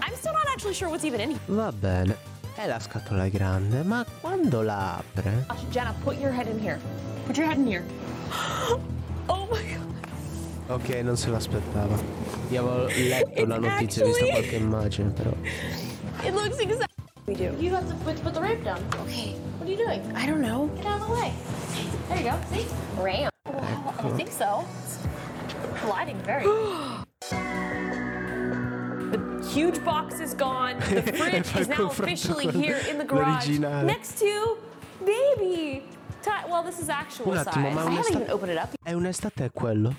[0.02, 1.40] I'm still not actually sure what's even in here.
[1.48, 2.30] Va bene.
[2.54, 5.46] È la scatola grande, ma quando la apre?
[5.70, 6.80] Jenna, put your head in here.
[7.26, 7.84] Put your head in here.
[10.72, 11.98] Ok, non se l'aspettava.
[12.50, 14.06] Io avevo letto la notizia, actually...
[14.06, 15.32] vista qualche immagine, però.
[16.24, 16.88] It looks exactly
[17.28, 17.54] we do.
[17.60, 18.82] You have to put, put the ramp down.
[19.02, 19.36] Okay.
[19.58, 20.02] What are you doing?
[20.16, 20.70] I don't know.
[20.78, 21.34] Get out of the way.
[22.08, 22.40] There you go.
[22.54, 22.66] See?
[22.98, 23.34] Ramp.
[23.48, 24.08] Ecco.
[24.08, 24.66] I think so.
[24.84, 24.98] It's
[25.84, 26.44] gliding very.
[29.52, 30.80] huge box is gone.
[30.80, 34.58] The fridge is now officially here in the garage next to
[35.06, 35.84] baby.
[36.48, 37.48] Well, this is actual size.
[37.48, 38.70] I haven't even opened it up.
[38.84, 39.94] È un'estate è quello?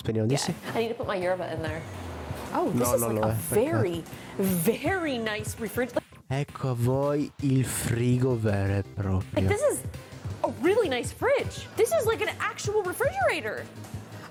[0.00, 0.54] Speriamo di sì.
[0.74, 1.82] I need to put my yerba in there.
[2.54, 4.02] Oh, this no, is like a very,
[4.38, 6.00] very nice refrigerator.
[6.26, 9.28] Ecco a voi il frigo vero e proprio.
[9.34, 9.82] Like this is
[10.42, 11.68] a really nice fridge.
[11.76, 13.66] This is like an actual refrigerator.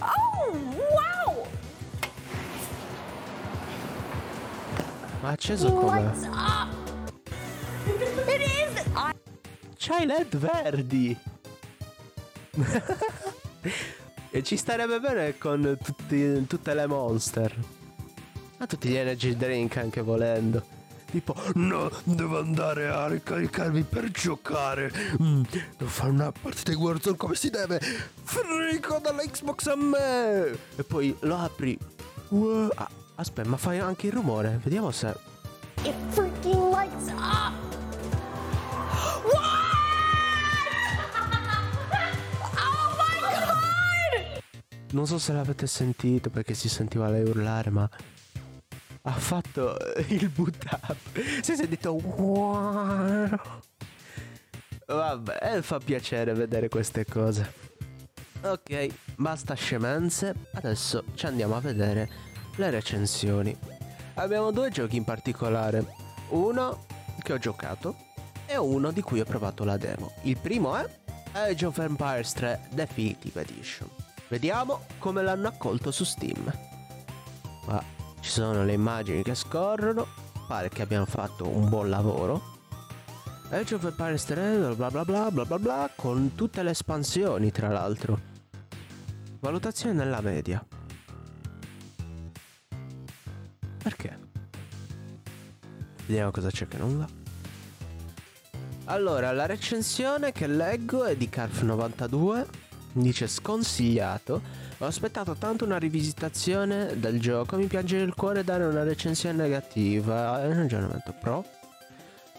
[0.01, 0.58] Oh,
[0.89, 1.47] wow!
[5.21, 6.03] Ma acceso come?
[6.03, 6.69] What's up?
[8.27, 8.88] It is!
[8.95, 9.13] I...
[9.77, 11.17] C'hai LED verdi!
[14.32, 17.56] e ci starebbe bene con tutti, tutte le monster.
[18.58, 20.78] Ma tutti gli energy drink anche volendo.
[21.10, 24.92] Tipo, no, devo andare a ricaricarmi per giocare.
[25.22, 25.42] Mm,
[25.78, 27.80] devo fare una partita di Warzone come si deve.
[27.80, 30.58] Frico dalla Xbox a me.
[30.76, 31.78] E poi lo apri.
[32.76, 32.89] Ah,
[33.20, 34.60] Aspetta, ma fai anche il rumore.
[34.63, 35.13] Vediamo se.
[35.84, 37.68] It freaking lights up!
[44.91, 47.89] Non so se l'avete sentito perché si sentiva lei urlare, ma
[49.04, 51.41] ha fatto il boot up.
[51.41, 53.30] Si è detto wow.
[54.88, 57.67] Vabbè, fa piacere vedere queste cose.
[58.41, 60.34] Ok, basta scemenze.
[60.54, 62.10] Adesso ci andiamo a vedere
[62.56, 63.56] le recensioni.
[64.15, 65.86] Abbiamo due giochi in particolare.
[66.30, 66.86] Uno
[67.21, 67.95] che ho giocato
[68.47, 70.13] e uno di cui ho provato la demo.
[70.23, 70.89] Il primo è
[71.34, 73.99] Age of Empires 3 Definitive Edition.
[74.30, 76.54] Vediamo come l'hanno accolto su Steam.
[77.65, 77.84] Qua
[78.20, 80.06] ci sono le immagini che scorrono,
[80.48, 82.58] pare che abbiano fatto un buon lavoro.
[83.50, 87.70] Age of Empires 3 bla bla bla bla bla bla con tutte le espansioni tra
[87.70, 88.20] l'altro.
[89.39, 90.63] Valutazione nella media.
[93.82, 94.20] Perché?
[96.06, 97.08] Vediamo cosa c'è che non va.
[98.86, 102.68] Allora, la recensione che leggo è di Carf92.
[102.91, 104.41] Dice sconsigliato.
[104.80, 107.56] Ho aspettato tanto una rivisitazione del gioco.
[107.58, 110.41] Mi piange il cuore dare una recensione negativa.
[110.41, 111.45] È un ragionamento pro.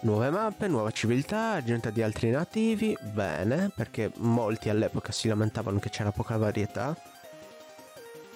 [0.02, 2.96] Nuove mappe, nuova civiltà, aggiunta di altri nativi.
[3.12, 6.96] Bene, perché molti all'epoca si lamentavano che c'era poca varietà.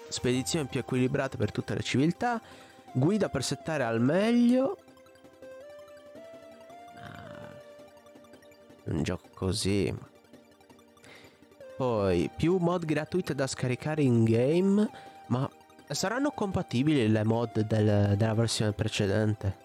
[0.09, 2.41] Spedizioni più equilibrate per tutte le civiltà.
[2.93, 4.79] Guida per settare al meglio.
[8.85, 9.93] un gioco così.
[11.77, 14.89] Poi più mod gratuite da scaricare in game,
[15.27, 15.49] ma
[15.89, 19.57] saranno compatibili le mod del, della versione precedente?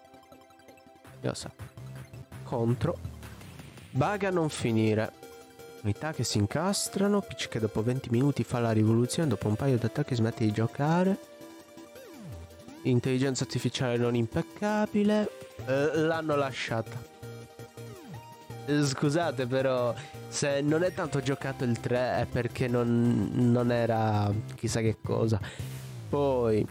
[1.21, 1.51] Io so.
[2.43, 2.97] Contro.
[3.91, 5.11] Bug a non finire.
[5.83, 9.77] Unità che si incastrano, PC che dopo 20 minuti fa la rivoluzione, dopo un paio
[9.77, 11.17] di attacchi smette di giocare.
[12.83, 15.29] Intelligenza artificiale non impeccabile.
[15.65, 17.18] Eh, l'hanno lasciata.
[18.83, 19.93] Scusate però
[20.27, 25.39] se non è tanto giocato il 3 è perché non, non era chissà che cosa.
[26.09, 26.65] Poi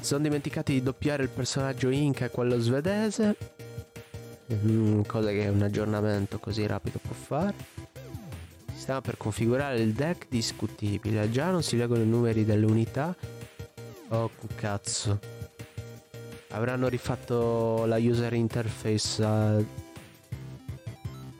[0.00, 3.36] sono dimenticati di doppiare il personaggio Inca e quello svedese.
[4.52, 7.54] Mm, cosa che un aggiornamento così rapido può fare.
[8.74, 11.30] Sistema per configurare il deck discutibile.
[11.30, 13.14] Già non si leggono i numeri delle unità.
[14.08, 15.18] Oh cazzo.
[16.48, 19.66] Avranno rifatto la user interface uh,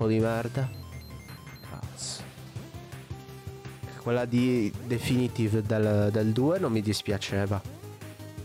[0.02, 0.68] po' di merda.
[1.70, 2.22] Cazzo.
[4.02, 7.60] Quella di Definitive del, del 2 non mi dispiaceva.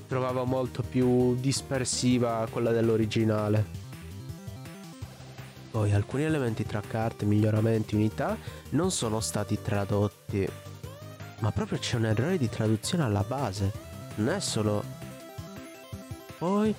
[0.08, 3.86] Trovavo molto più dispersiva quella dell'originale.
[5.72, 8.38] Poi alcuni elementi tra carte, miglioramenti, unità
[8.72, 10.48] non sono stati tradotti.
[11.39, 13.72] Ma proprio c'è un errore di traduzione alla base.
[14.15, 14.84] Non è solo...
[16.38, 16.74] Poi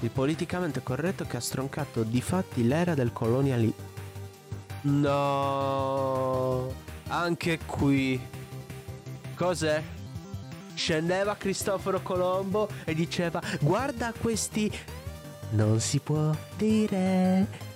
[0.00, 3.95] il politicamente corretto che ha stroncato di fatti l'era del colonialismo
[4.86, 6.72] No,
[7.08, 8.20] anche qui.
[9.34, 9.82] Cos'è?
[10.74, 14.72] Scendeva Cristoforo Colombo e diceva: Guarda questi.
[15.50, 17.74] Non si può dire.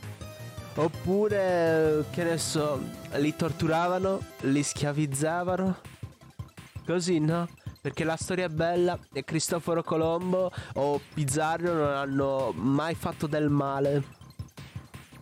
[0.77, 2.81] Oppure, che ne so,
[3.15, 5.79] li torturavano, li schiavizzavano.
[6.87, 7.49] Così, no?
[7.81, 13.49] Perché la storia è bella e Cristoforo Colombo o Pizarro non hanno mai fatto del
[13.49, 14.19] male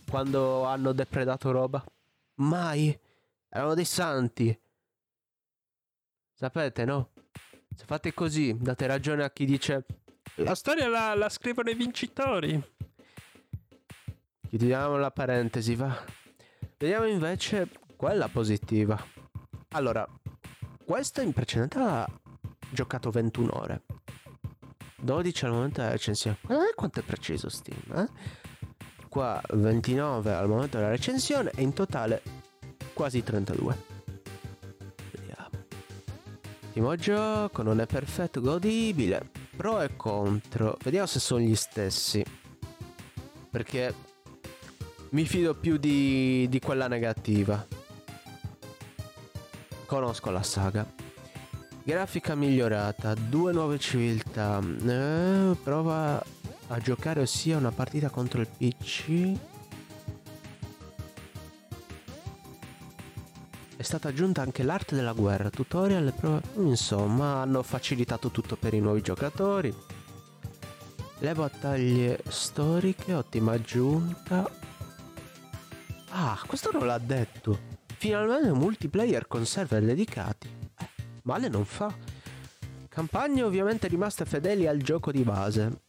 [0.09, 1.85] quando hanno depredato roba?
[2.37, 2.99] Mai.
[3.49, 4.59] Erano dei santi.
[6.35, 7.11] Sapete, no?
[7.75, 9.85] Se fate così, date ragione a chi dice
[10.37, 12.63] la storia la, la scrivono i vincitori.
[14.49, 16.05] Chiudiamo la parentesi, va.
[16.77, 18.97] Vediamo invece quella positiva.
[19.71, 20.07] Allora,
[20.85, 22.21] questo in precedenza ha
[22.71, 23.83] giocato 21 ore.
[24.97, 26.39] 12 al momento della recensione.
[26.41, 28.09] Guardate quanto è preciso Steam, eh?
[29.19, 32.23] Qua 29 al momento della recensione e in totale
[32.93, 33.77] quasi 32.
[35.11, 35.49] Vediamo.
[36.67, 39.29] Ultimo gioco, non è perfetto, godibile.
[39.57, 40.77] Pro e contro.
[40.85, 42.25] Vediamo se sono gli stessi.
[43.51, 43.93] Perché
[45.09, 47.67] mi fido più di, di quella negativa.
[49.85, 50.87] Conosco la saga.
[51.83, 54.61] Grafica migliorata, due nuove civiltà.
[54.61, 56.23] Eh, prova
[56.69, 59.39] a giocare ossia una partita contro il PC.
[63.77, 66.43] È stata aggiunta anche l'arte della guerra, tutorial e.
[66.57, 69.75] Insomma, hanno facilitato tutto per i nuovi giocatori.
[71.21, 74.51] Le battaglie storiche, ottima aggiunta.
[76.11, 77.77] Ah, questo non l'ha detto.
[77.97, 80.49] Finalmente un multiplayer con server dedicati.
[80.79, 80.89] Eh,
[81.23, 81.93] male non fa.
[82.89, 85.81] Campagne ovviamente rimaste fedeli al gioco di base.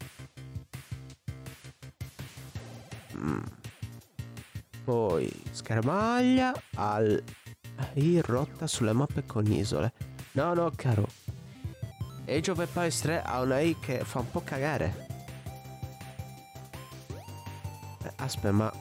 [4.83, 7.23] Poi schermaglia al
[7.93, 9.93] in rotta sulle mappe con isole.
[10.33, 11.07] No, no, caro.
[12.27, 15.07] Age of Empires 3 ha una AI che fa un po' cagare.
[18.17, 18.71] Aspetta, ma...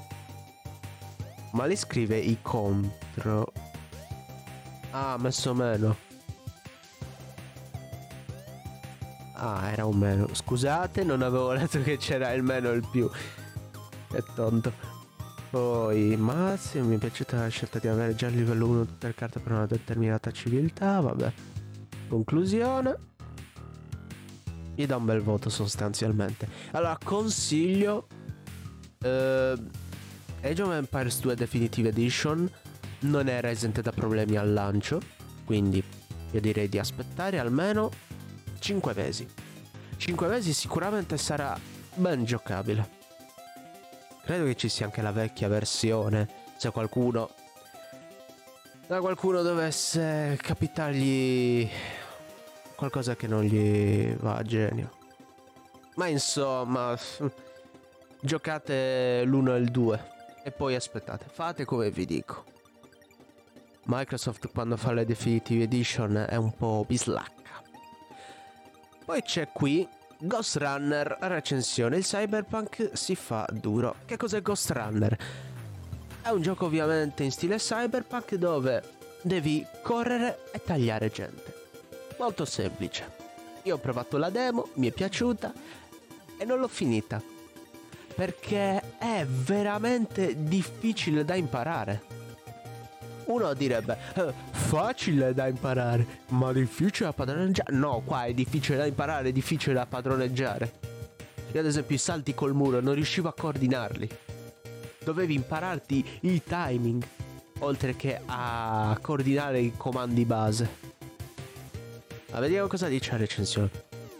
[1.52, 3.52] Ma lei scrive i contro...
[4.90, 5.96] Ah, messo meno.
[9.34, 10.34] Ah, era un meno.
[10.34, 13.08] Scusate, non avevo letto che c'era il meno e il più.
[14.10, 14.72] È tonto.
[15.50, 19.14] Poi, Massimo, mi è piaciuta la scelta di avere già il livello 1 tutte le
[19.14, 21.32] carte per una determinata civiltà, vabbè.
[22.08, 22.96] Conclusione.
[24.74, 26.48] Gli dà un bel voto sostanzialmente.
[26.72, 28.06] Allora, consiglio...
[29.00, 29.56] Eh,
[30.40, 32.48] Age of Empires 2 Definitive Edition
[33.00, 35.00] non era esente da problemi al lancio,
[35.44, 35.82] quindi
[36.30, 37.90] io direi di aspettare almeno
[38.58, 39.26] 5 mesi.
[39.96, 41.58] 5 mesi sicuramente sarà
[41.94, 42.97] ben giocabile.
[44.28, 47.30] Credo che ci sia anche la vecchia versione, se qualcuno...
[48.86, 51.66] Da qualcuno dovesse capitargli
[52.76, 54.90] qualcosa che non gli va a genio.
[55.94, 56.94] Ma insomma,
[58.20, 60.12] giocate l'1 e il 2
[60.44, 62.44] e poi aspettate, fate come vi dico.
[63.84, 67.62] Microsoft quando fa le Definitive Edition è un po' bislacca.
[69.06, 69.88] Poi c'è qui
[70.20, 71.98] Ghost Runner recensione.
[71.98, 73.94] Il cyberpunk si fa duro.
[74.04, 75.16] Che cos'è Ghost Runner?
[76.22, 78.82] È un gioco ovviamente in stile cyberpunk dove
[79.22, 81.54] devi correre e tagliare gente.
[82.18, 83.08] Molto semplice.
[83.62, 85.52] Io ho provato la demo, mi è piaciuta
[86.36, 87.22] e non l'ho finita.
[88.12, 92.17] Perché è veramente difficile da imparare.
[93.28, 97.74] Uno direbbe eh, facile da imparare, ma difficile da padroneggiare.
[97.74, 100.72] No, qua è difficile da imparare, è difficile da padroneggiare.
[101.52, 104.08] Io ad esempio i salti col muro non riuscivo a coordinarli.
[105.04, 107.02] Dovevi impararti i timing,
[107.60, 110.86] oltre che a coordinare i comandi base.
[112.30, 113.70] Ma vediamo cosa dice la recensione.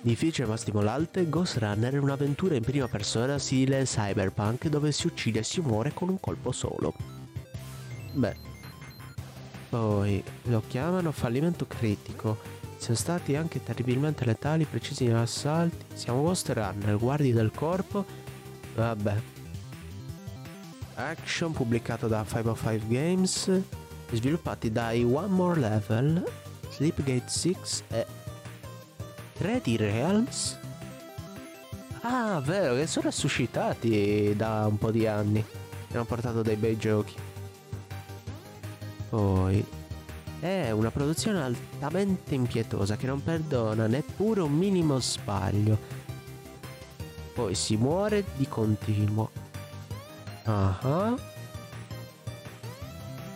[0.03, 5.41] Difficile ma stimolante, Ghost Runner è un'avventura in prima persona stile cyberpunk dove si uccide
[5.41, 6.95] e si muore con un colpo solo.
[8.13, 8.48] Beh,
[9.69, 12.39] poi lo chiamano fallimento critico.
[12.77, 15.85] Siamo stati anche terribilmente letali, precisi negli assalti.
[15.95, 18.05] Siamo Ghost Runner, guardi del corpo.
[18.75, 19.15] Vabbè.
[20.95, 23.61] Action pubblicato da 505 Games.
[24.11, 26.25] Sviluppati dai One More Level,
[26.71, 27.57] Sleepgate 6
[27.89, 28.07] e
[29.39, 30.59] 3D Realms.
[32.01, 35.45] Ah, vero, che sono resuscitati da un po' di anni.
[35.93, 37.15] Hanno portato dei bei giochi.
[39.09, 39.65] Poi
[40.41, 45.79] è una produzione altamente impietosa che non perdona neppure un minimo sbaglio.
[47.35, 49.31] Poi si muore di continuo.
[50.45, 51.17] Ah.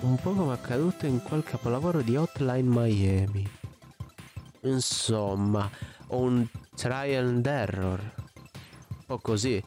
[0.01, 3.49] Un po' come accaduto in quel capolavoro di Hotline Miami.
[4.63, 5.71] Insomma,
[6.09, 8.01] un trial and error.
[8.01, 9.63] Un po' così.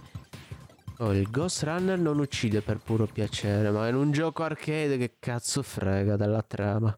[0.99, 5.17] Oh, il Ghost Runner non uccide per puro piacere, ma in un gioco arcade che
[5.19, 6.97] cazzo frega della trama.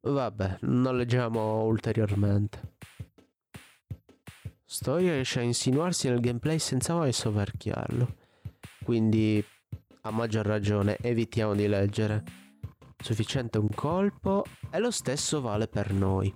[0.00, 2.74] Vabbè, non leggiamo ulteriormente.
[4.64, 8.16] Storia riesce a insinuarsi nel gameplay senza mai soverchiarlo.
[8.82, 9.42] Quindi,
[10.00, 12.24] a maggior ragione, evitiamo di leggere.
[12.96, 16.34] Sufficiente un colpo e lo stesso vale per noi.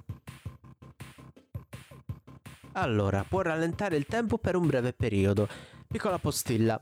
[2.72, 5.46] Allora, può rallentare il tempo per un breve periodo.
[5.86, 6.78] Piccola postilla.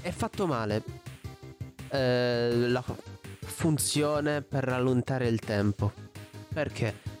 [0.00, 0.84] È fatto male.
[1.90, 2.84] Eh, la
[3.40, 5.92] funzione per rallentare il tempo.
[6.52, 7.16] Perché?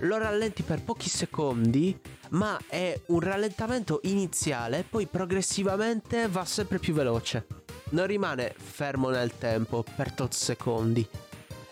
[0.00, 1.98] Lo rallenti per pochi secondi,
[2.30, 7.46] ma è un rallentamento iniziale, poi progressivamente va sempre più veloce.
[7.90, 11.06] Non rimane fermo nel tempo per tot secondi.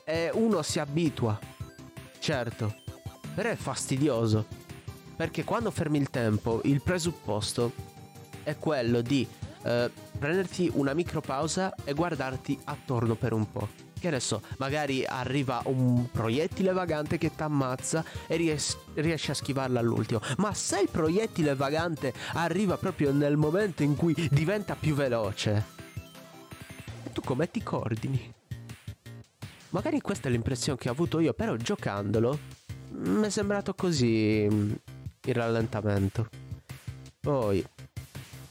[0.05, 1.39] E uno si abitua.
[2.19, 2.75] Certo,
[3.35, 4.64] però è fastidioso.
[5.17, 7.73] Perché quando fermi il tempo, il presupposto
[8.43, 9.27] è quello di
[9.63, 13.69] eh, prenderti una micropausa e guardarti attorno per un po'.
[13.99, 19.81] Che adesso magari arriva un proiettile vagante che ti ammazza e ries- riesci a schivarla
[19.81, 20.21] all'ultimo.
[20.39, 25.65] Ma se il proiettile vagante arriva proprio nel momento in cui diventa più veloce,
[27.13, 28.33] tu come ti coordini?
[29.71, 32.39] Magari questa è l'impressione che ho avuto io, però giocandolo
[32.91, 34.47] mi è sembrato così
[35.25, 36.29] il rallentamento.
[37.21, 37.65] Poi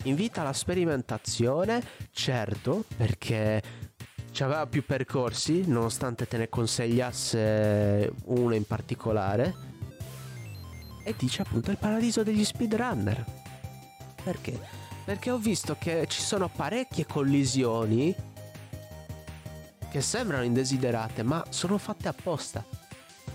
[0.04, 3.62] invita alla sperimentazione, certo, perché
[4.32, 9.72] c'aveva più percorsi, nonostante te ne consigliasse uno in particolare.
[11.04, 13.24] E dice appunto il paradiso degli speedrunner.
[14.24, 14.60] Perché?
[15.06, 18.16] Perché ho visto che ci sono parecchie collisioni
[19.92, 22.66] che sembrano indesiderate, ma sono fatte apposta.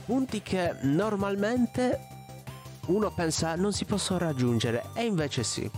[0.07, 2.18] Punti che normalmente
[2.89, 5.71] uno pensa non si possono raggiungere e invece sì.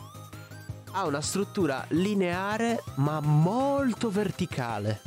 [0.93, 5.01] ha una struttura lineare ma molto verticale.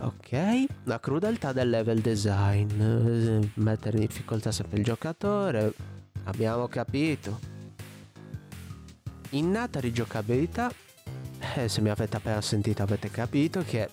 [0.00, 5.72] Ok, la crudeltà del level design, mettere in difficoltà sempre il giocatore,
[6.24, 7.38] abbiamo capito.
[9.30, 10.72] Innata rigiocabilità,
[11.54, 13.88] eh, se mi avete appena sentito avete capito che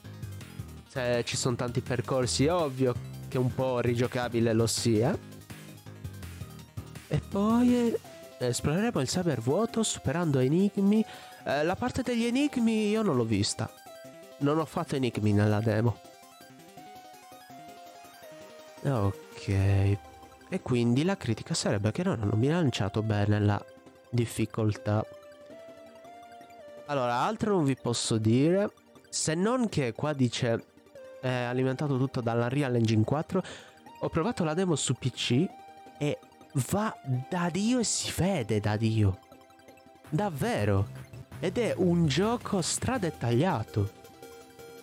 [0.87, 2.95] se ci sono tanti percorsi è ovvio
[3.27, 5.15] che un po' rigiocabile lo sia.
[7.09, 7.93] E poi
[8.37, 11.03] esploreremo il saber vuoto superando enigmi.
[11.43, 13.69] Eh, la parte degli enigmi io non l'ho vista.
[14.37, 15.99] Non ho fatto enigmi nella demo.
[18.83, 19.47] Ok.
[19.47, 23.63] E quindi la critica sarebbe che non hanno bilanciato bene la
[24.09, 25.03] difficoltà.
[26.85, 28.71] Allora, altro non vi posso dire.
[29.09, 30.65] Se non che qua dice
[31.19, 33.43] è alimentato tutto dalla Real Engine 4.
[34.01, 35.45] Ho provato la demo su PC
[35.97, 36.17] e
[36.53, 36.95] va
[37.29, 39.19] da Dio e si vede da Dio.
[40.09, 40.87] Davvero.
[41.39, 43.97] Ed è un gioco stradettagliato.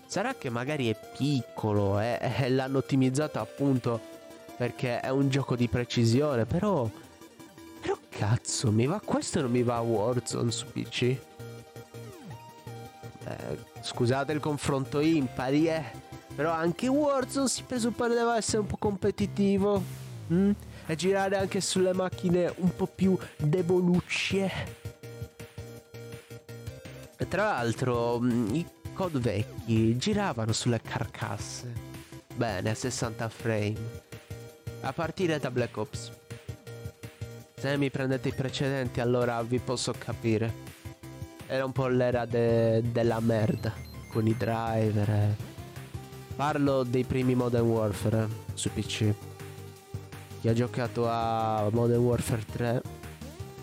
[0.06, 4.00] Sarà che magari è piccolo e eh, l'hanno ottimizzato appunto
[4.56, 6.88] perché è un gioco di precisione, però...
[7.80, 11.02] Però cazzo, mi va questo e non mi va Warzone su PC.
[11.02, 11.18] Eh,
[13.82, 15.84] scusate il confronto impari, eh.
[16.34, 19.82] Però anche Warzone si presuppone deve essere un po' competitivo.
[20.32, 20.52] Mm?
[20.86, 24.50] E girare anche sulle macchine un po' più debolucce.
[27.18, 31.72] E tra l'altro mm, i COD vecchi giravano sulle carcasse.
[32.34, 33.74] Bene, a 60 frame.
[34.82, 36.12] A partire da Black Ops.
[37.56, 40.64] Se mi prendete i precedenti allora vi posso capire.
[41.46, 43.72] Era un po' l'era de- della merda.
[44.10, 45.10] Con i driver.
[45.10, 45.54] Eh
[46.36, 49.14] Parlo dei primi Modern Warfare su PC.
[50.40, 52.82] Chi ha giocato a Modern Warfare 3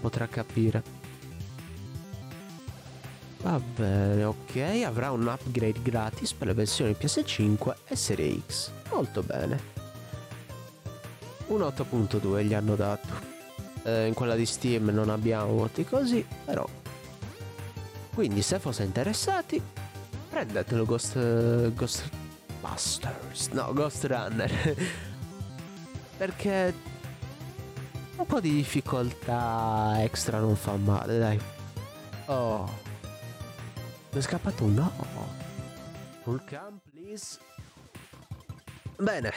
[0.02, 1.02] potrà capire.
[3.42, 8.72] Va bene, ok, avrà un upgrade gratis per le versioni PS5 e Serie X.
[8.90, 9.72] Molto bene.
[11.48, 13.32] Un 8.2 gli hanno dato.
[13.84, 16.66] Eh, in quella di Steam non abbiamo voti così, però.
[18.14, 19.62] Quindi se foste interessati,
[20.30, 22.10] prendetelo Ghost, Ghost.
[23.52, 25.12] No, Ghost Runner.
[26.24, 26.74] Perché
[28.16, 31.38] un po' di difficoltà extra non fa male, dai.
[32.28, 32.64] Oh.
[34.10, 34.94] Mi è scappato un no.
[36.22, 37.40] Full cam, please.
[38.96, 39.34] Bene.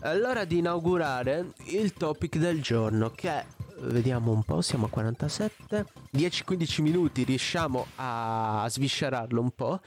[0.00, 3.46] È l'ora di inaugurare il topic del giorno che
[3.82, 5.86] vediamo un po', siamo a 47.
[6.12, 9.80] 10-15 minuti riusciamo a sviscerarlo un po'.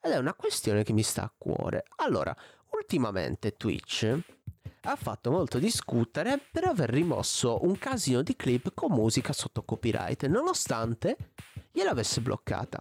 [0.00, 1.82] Ed è una questione che mi sta a cuore.
[1.96, 2.32] Allora,
[2.70, 4.22] ultimamente Twitch
[4.86, 10.26] ha fatto molto discutere per aver rimosso un casino di clip con musica sotto copyright,
[10.26, 11.16] nonostante
[11.70, 12.80] gliel'avesse bloccata.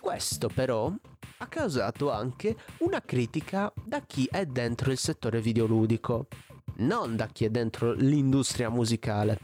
[0.00, 0.92] Questo però
[1.38, 6.28] ha causato anche una critica da chi è dentro il settore videoludico,
[6.76, 9.38] non da chi è dentro l'industria musicale.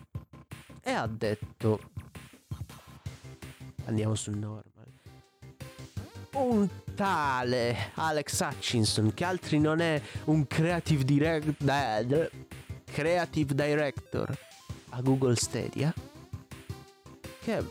[0.83, 1.91] E ha detto...
[3.85, 4.78] Andiamo sul normal
[6.35, 12.31] un tale Alex Hutchinson, che altri non è un creative, direct,
[12.85, 14.39] creative director
[14.91, 15.93] a Google Stadia,
[17.41, 17.65] che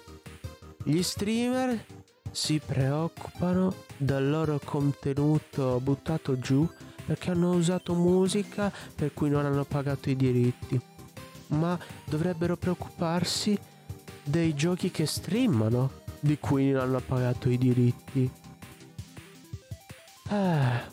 [0.84, 1.86] gli streamer
[2.32, 6.70] si preoccupano del loro contenuto buttato giù
[7.06, 10.80] perché hanno usato musica per cui non hanno pagato i diritti,
[11.48, 13.58] ma dovrebbero preoccuparsi
[14.24, 18.30] dei giochi che streamano di cui non hanno pagato i diritti.
[20.30, 20.84] Ah,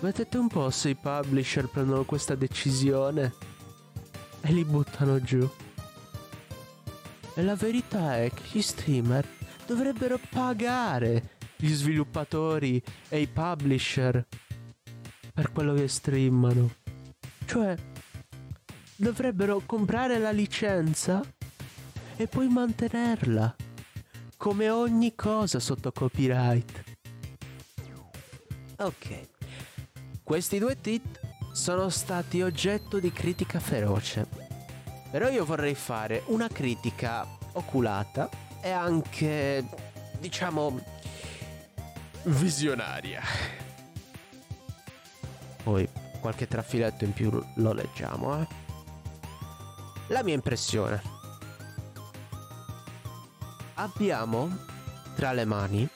[0.00, 3.34] mettete un po' se i publisher prendono questa decisione
[4.42, 5.48] e li buttano giù.
[7.34, 9.26] E la verità è che gli streamer
[9.66, 14.24] dovrebbero pagare gli sviluppatori e i publisher
[15.34, 16.70] per quello che streamano.
[17.46, 17.76] Cioè,
[18.94, 21.22] dovrebbero comprare la licenza
[22.16, 23.56] e poi mantenerla.
[24.36, 26.89] Come ogni cosa sotto copyright.
[28.80, 29.28] Ok.
[30.22, 31.20] Questi due tit
[31.52, 34.26] sono stati oggetto di critica feroce.
[35.10, 38.30] Però io vorrei fare una critica oculata
[38.62, 39.66] e anche,
[40.18, 40.82] diciamo,
[42.22, 43.20] visionaria.
[45.62, 45.86] Poi
[46.18, 48.48] qualche trafiletto in più lo leggiamo, eh.
[50.06, 51.02] La mia impressione.
[53.74, 54.56] Abbiamo
[55.14, 55.86] tra le mani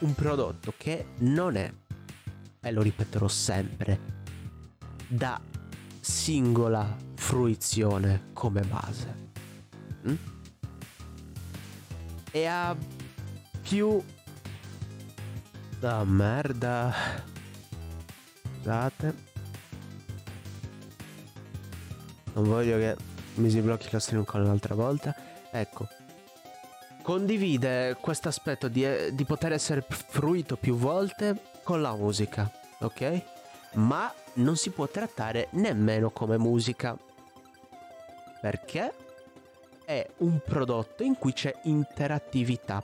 [0.00, 1.72] un prodotto che non è
[2.60, 3.98] e lo ripeterò sempre,
[5.06, 5.40] da
[6.00, 9.28] singola fruizione come base.
[10.08, 10.14] Mm?
[12.30, 12.76] E ha
[13.62, 14.02] più...
[15.78, 16.94] Da merda.
[18.58, 19.14] Scusate.
[22.34, 22.96] Non voglio che
[23.36, 25.14] mi si blocchi lo stream con un'altra volta.
[25.50, 25.88] Ecco.
[27.02, 32.50] Condivide questo aspetto di, di poter essere fruito più volte con la musica,
[32.80, 33.22] ok?
[33.74, 36.98] Ma non si può trattare nemmeno come musica.
[38.40, 38.92] Perché?
[39.84, 42.82] È un prodotto in cui c'è interattività.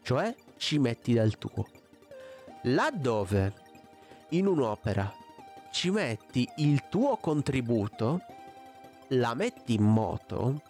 [0.00, 1.66] Cioè ci metti del tuo.
[2.62, 3.52] Laddove
[4.30, 5.12] in un'opera
[5.70, 8.22] ci metti il tuo contributo,
[9.08, 10.62] la metti in moto,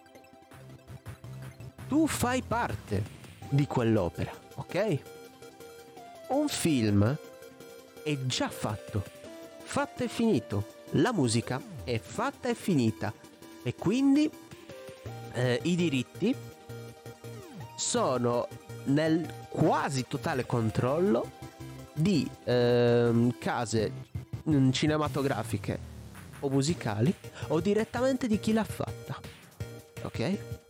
[1.87, 3.03] tu fai parte
[3.47, 5.15] di quell'opera, ok?
[6.29, 7.17] Un film
[8.03, 9.03] è già fatto,
[9.63, 10.75] fatto e finito.
[10.91, 13.13] La musica è fatta e finita
[13.63, 14.29] e quindi
[15.33, 16.35] eh, i diritti
[17.77, 18.47] sono
[18.85, 21.31] nel quasi totale controllo
[21.93, 23.91] di eh, case
[24.49, 25.79] mm, cinematografiche
[26.41, 27.13] o musicali
[27.47, 29.17] o direttamente di chi l'ha fatta.
[30.03, 30.66] Ok?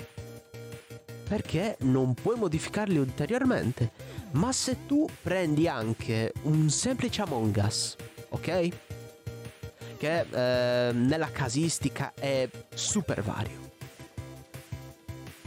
[1.28, 3.92] Perché non puoi modificarli ulteriormente.
[4.32, 7.96] Ma se tu prendi anche un semplice Among Us,
[8.30, 8.70] ok?
[9.98, 13.66] Che eh, nella casistica è super vario.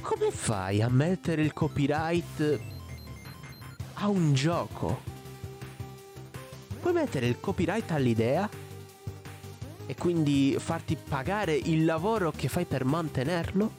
[0.00, 2.60] Come fai a mettere il copyright
[3.94, 5.00] a un gioco?
[6.80, 8.48] Puoi mettere il copyright all'idea
[9.86, 13.72] e quindi farti pagare il lavoro che fai per mantenerlo,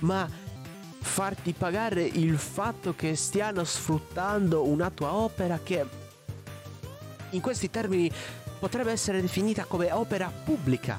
[0.00, 0.28] ma
[1.00, 5.84] farti pagare il fatto che stiano sfruttando una tua opera che
[7.30, 8.10] in questi termini
[8.58, 10.98] potrebbe essere definita come opera pubblica.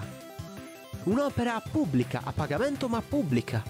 [1.04, 3.64] Un'opera pubblica, a pagamento ma pubblica.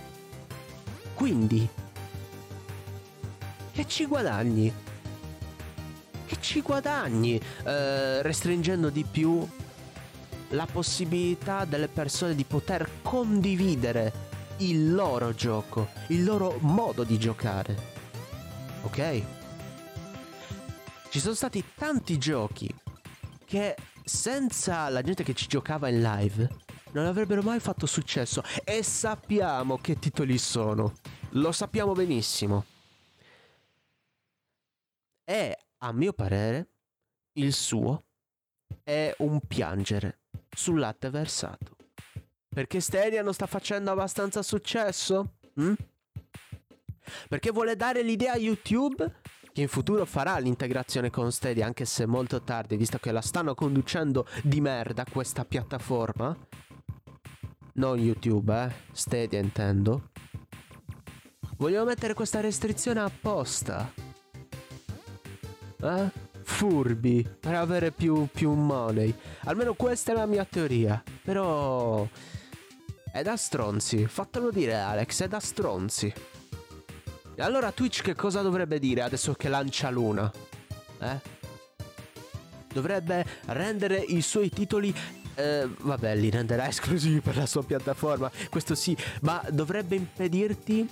[1.13, 1.67] Quindi,
[3.71, 4.71] che ci guadagni?
[6.25, 9.47] Che ci guadagni eh, restringendo di più
[10.49, 14.27] la possibilità delle persone di poter condividere
[14.59, 17.97] il loro gioco, il loro modo di giocare.
[18.83, 19.23] Ok?
[21.09, 22.73] Ci sono stati tanti giochi
[23.45, 26.47] che senza la gente che ci giocava in live
[26.91, 30.93] non avrebbero mai fatto successo e sappiamo che titoli sono.
[31.31, 32.65] Lo sappiamo benissimo.
[35.23, 36.69] E a mio parere
[37.33, 38.03] il suo
[38.83, 41.78] è un piangere sul latte versato.
[42.49, 45.35] Perché Stadia non sta facendo abbastanza successo?
[45.59, 45.73] Mm?
[47.27, 49.11] Perché vuole dare l'idea a YouTube
[49.51, 53.55] che in futuro farà l'integrazione con Stadia, anche se molto tardi, visto che la stanno
[53.55, 56.35] conducendo di merda questa piattaforma.
[57.73, 60.09] Non YouTube, eh, Stadia intendo.
[61.57, 63.91] Vogliono mettere questa restrizione apposta.
[65.81, 66.11] Eh?
[66.41, 69.13] Furbi, per avere più, più money.
[69.43, 71.01] Almeno questa è la mia teoria.
[71.23, 72.07] Però...
[73.11, 76.13] È da stronzi, fatelo dire Alex, è da stronzi.
[77.35, 80.31] E allora Twitch che cosa dovrebbe dire adesso che lancia Luna?
[80.99, 81.19] Eh?
[82.71, 84.93] Dovrebbe rendere i suoi titoli
[85.39, 90.87] eh, vabbè, li renderà esclusivi per la sua piattaforma, questo sì, ma dovrebbe impedirti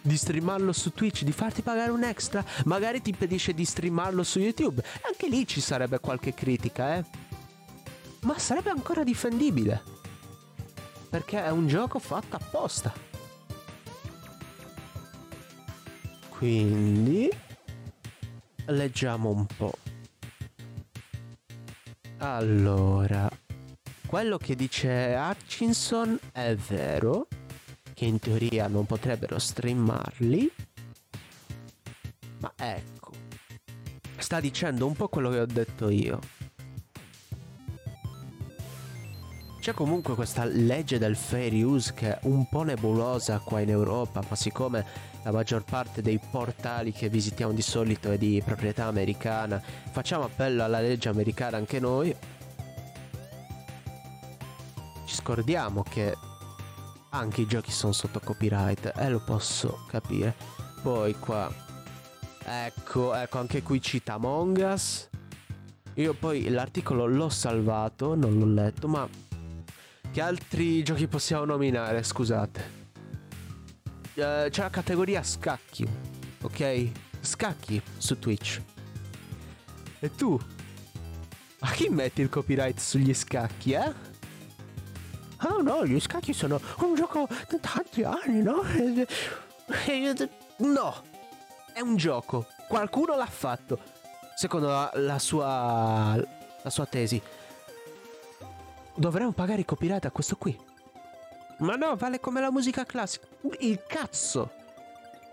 [0.00, 4.38] di streamarlo su Twitch, di farti pagare un extra, magari ti impedisce di streamarlo su
[4.38, 4.82] YouTube.
[5.06, 7.04] Anche lì ci sarebbe qualche critica, eh.
[8.22, 10.00] Ma sarebbe ancora difendibile
[11.12, 12.90] perché è un gioco fatto apposta.
[16.30, 17.28] Quindi
[18.64, 19.74] leggiamo un po'.
[22.16, 23.28] Allora,
[24.06, 27.28] quello che dice Hutchinson è vero,
[27.92, 30.50] che in teoria non potrebbero streamarli,
[32.38, 33.12] ma ecco,
[34.16, 36.41] sta dicendo un po' quello che ho detto io.
[39.62, 44.20] C'è comunque questa legge del fair use che è un po' nebulosa qua in Europa,
[44.28, 44.84] ma siccome
[45.22, 50.64] la maggior parte dei portali che visitiamo di solito è di proprietà americana, facciamo appello
[50.64, 52.12] alla legge americana anche noi.
[55.04, 56.12] Ci scordiamo che
[57.10, 60.34] anche i giochi sono sotto copyright e lo posso capire.
[60.82, 61.48] Poi qua
[62.44, 65.08] Ecco, ecco, anche qui cita Among Us.
[65.94, 69.08] Io poi l'articolo l'ho salvato, non l'ho letto, ma
[70.12, 72.02] che altri giochi possiamo nominare?
[72.02, 72.80] Scusate.
[74.14, 75.88] Uh, c'è la categoria scacchi,
[76.42, 76.90] ok?
[77.20, 78.60] Scacchi su Twitch.
[79.98, 80.38] E tu?
[81.60, 84.10] A chi metti il copyright sugli scacchi, eh?
[85.44, 88.62] oh no, gli scacchi sono un gioco da tanti anni, no?
[90.58, 91.02] No,
[91.72, 92.46] è un gioco.
[92.68, 93.78] Qualcuno l'ha fatto.
[94.34, 96.16] Secondo la, la sua.
[96.62, 97.20] la sua tesi.
[98.94, 100.58] Dovremmo pagare i copyright a questo qui.
[101.58, 103.26] Ma no, vale come la musica classica.
[103.60, 104.50] Il cazzo!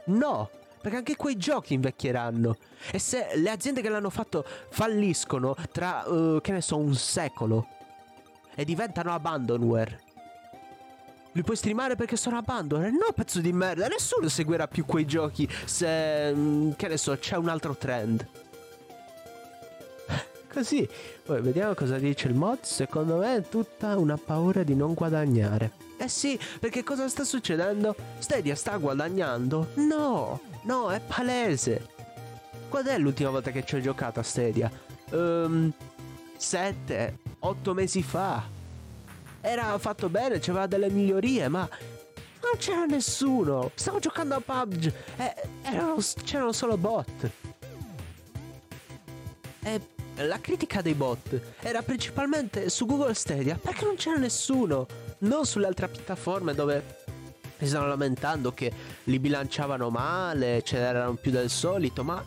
[0.06, 0.50] No!
[0.82, 2.58] Perché anche quei giochi invecchieranno.
[2.92, 7.68] E se le aziende che l'hanno fatto falliscono tra, uh, che ne so, un secolo
[8.56, 10.08] e diventano abandonware.
[11.34, 12.92] Li puoi streamare perché sono abandonware?
[12.92, 13.88] No, pezzo di merda.
[13.88, 18.28] Nessuno seguirà più quei giochi se, mm, che ne so, c'è un altro trend.
[20.60, 20.86] Così.
[21.24, 22.64] Poi vediamo cosa dice il mod.
[22.64, 25.72] Secondo me è tutta una paura di non guadagnare.
[25.96, 27.96] Eh sì, perché cosa sta succedendo?
[28.18, 29.70] Stadia sta guadagnando?
[29.76, 31.88] No, no, è palese.
[32.68, 34.70] Qual è l'ultima volta che ci ho giocato a Stadia?
[35.12, 35.72] Um,
[36.36, 38.44] sette, otto mesi fa.
[39.40, 41.70] Era fatto bene, c'aveva delle migliorie, ma
[42.42, 43.72] non c'era nessuno.
[43.76, 45.96] Stavo giocando a PUBG e erano,
[46.26, 47.32] c'erano solo bot.
[49.64, 54.86] E la critica dei bot era principalmente su Google Stadia perché non c'era nessuno,
[55.20, 56.98] non sulle altre piattaforme dove
[57.58, 58.72] si stanno lamentando che
[59.04, 62.24] li bilanciavano male, ce n'erano più del solito, ma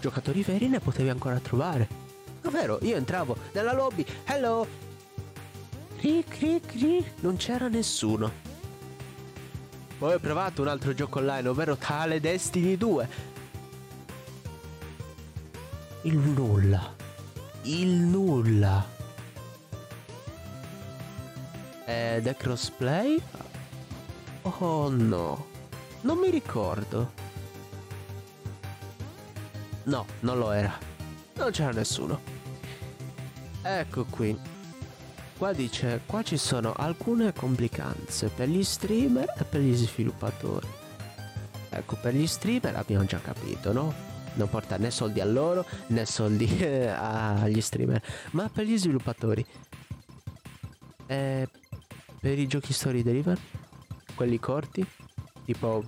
[0.00, 1.88] giocatori veri ne potevi ancora trovare.
[2.44, 4.66] Ovvero, io entravo nella lobby, hello,
[5.96, 8.48] cri cri cri, non c'era nessuno.
[9.98, 13.08] Poi ho provato un altro gioco online, ovvero Tale Destiny 2.
[16.02, 16.99] Il nulla
[17.62, 18.86] il nulla.
[21.84, 23.20] Ed è crossplay?
[24.42, 25.46] Oh no,
[26.02, 27.12] non mi ricordo.
[29.84, 30.72] No, non lo era.
[31.34, 32.20] Non c'era nessuno.
[33.62, 34.38] Ecco qui.
[35.36, 40.68] Qua dice, qua ci sono alcune complicanze per gli streamer e per gli sviluppatori.
[41.70, 44.09] Ecco, per gli streamer abbiamo già capito, no?
[44.34, 48.02] Non porta né soldi a loro né soldi eh, agli streamer,
[48.32, 49.44] ma per gli sviluppatori.
[51.06, 51.48] E
[52.20, 53.38] per i giochi story deliver,
[54.14, 54.86] quelli corti,
[55.44, 55.82] tipo,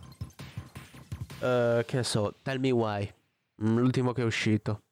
[1.40, 3.14] uh, che ne so, Tell Me Why,
[3.62, 4.82] mm, l'ultimo che è uscito.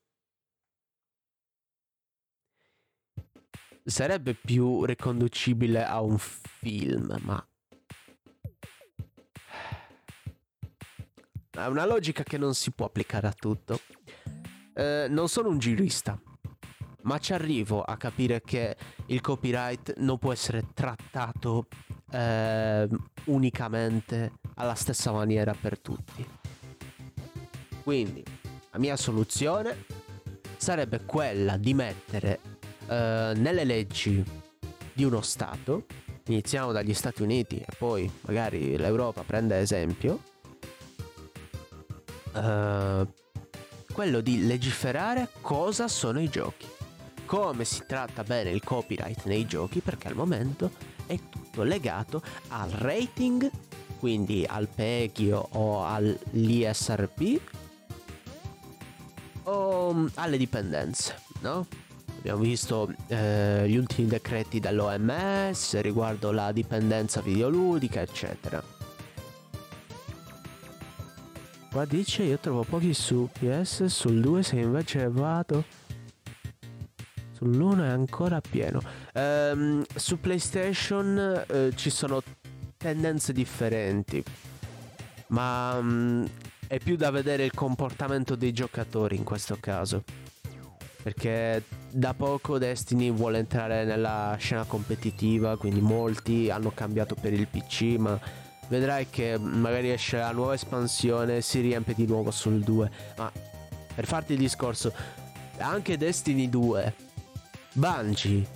[3.82, 7.49] Sarebbe più riconducibile a un film, ma
[11.61, 13.80] È una logica che non si può applicare a tutto.
[14.74, 16.18] Eh, non sono un giurista,
[17.02, 18.74] ma ci arrivo a capire che
[19.06, 21.66] il copyright non può essere trattato
[22.12, 22.88] eh,
[23.24, 26.26] unicamente alla stessa maniera per tutti.
[27.82, 28.24] Quindi
[28.70, 29.84] la mia soluzione
[30.56, 32.40] sarebbe quella di mettere
[32.88, 34.24] eh, nelle leggi
[34.94, 35.84] di uno Stato,
[36.26, 40.30] iniziamo dagli Stati Uniti e poi magari l'Europa prende esempio,
[42.33, 43.07] uh,
[43.93, 46.66] quello di legiferare cosa sono i giochi,
[47.26, 50.70] come si tratta bene il copyright nei giochi, perché al momento
[51.07, 53.51] è tutto legato al rating,
[53.99, 57.41] quindi al PEGI o all'ISRP
[59.45, 61.66] o mm, alle dipendenze, no?
[62.18, 68.80] Abbiamo visto eh, gli ultimi decreti dell'OMS riguardo la dipendenza videoludica, eccetera.
[71.71, 75.64] Qua dice io trovo pochi su PS, sul 2 se invece vado
[77.39, 78.81] sull'1 è ancora pieno.
[79.14, 82.21] Um, su PlayStation uh, ci sono
[82.77, 84.21] tendenze differenti,
[85.29, 86.29] ma um,
[86.66, 90.03] è più da vedere il comportamento dei giocatori in questo caso.
[91.03, 97.47] Perché da poco Destiny vuole entrare nella scena competitiva, quindi molti hanno cambiato per il
[97.47, 98.21] PC, ma
[98.71, 102.91] vedrai che magari esce la nuova espansione si riempie di nuovo sul 2.
[103.16, 103.31] Ma
[103.95, 104.93] per farti il discorso,
[105.59, 106.95] anche Destiny 2,
[107.73, 108.47] Bungie,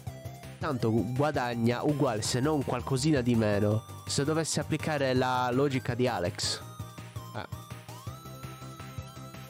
[0.59, 6.61] tanto guadagna uguale se non qualcosina di meno se dovesse applicare la logica di Alex.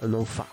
[0.01, 0.07] Eh.
[0.07, 0.47] Non fa.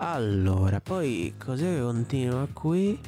[0.00, 3.00] Allora, poi cos'è che continua qui?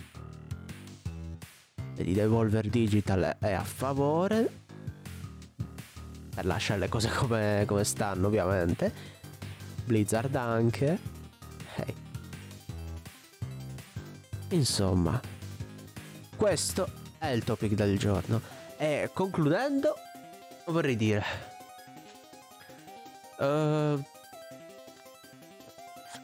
[2.04, 4.58] Di Devolver Digital è a favore
[6.34, 8.92] per lasciare le cose come, come stanno ovviamente.
[9.84, 10.98] Blizzard anche.
[11.74, 11.94] Hey.
[14.50, 15.20] insomma
[16.36, 16.88] questo
[17.18, 18.40] è il topic del giorno.
[18.78, 19.94] E concludendo
[20.66, 21.24] vorrei dire.
[23.38, 24.02] Uh,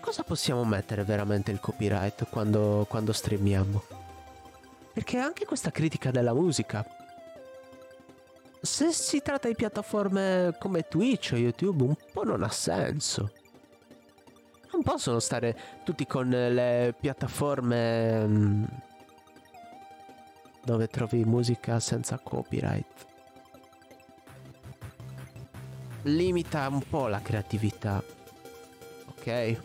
[0.00, 4.05] cosa possiamo mettere veramente il copyright quando, quando streamiamo
[4.96, 6.82] Perché anche questa critica della musica.
[8.62, 13.30] Se si tratta di piattaforme come Twitch o YouTube, un po' non ha senso.
[14.72, 18.64] Non possono stare tutti con le piattaforme mm,
[20.64, 23.06] dove trovi musica senza copyright.
[26.04, 28.02] Limita un po' la creatività.
[29.08, 29.60] Ok?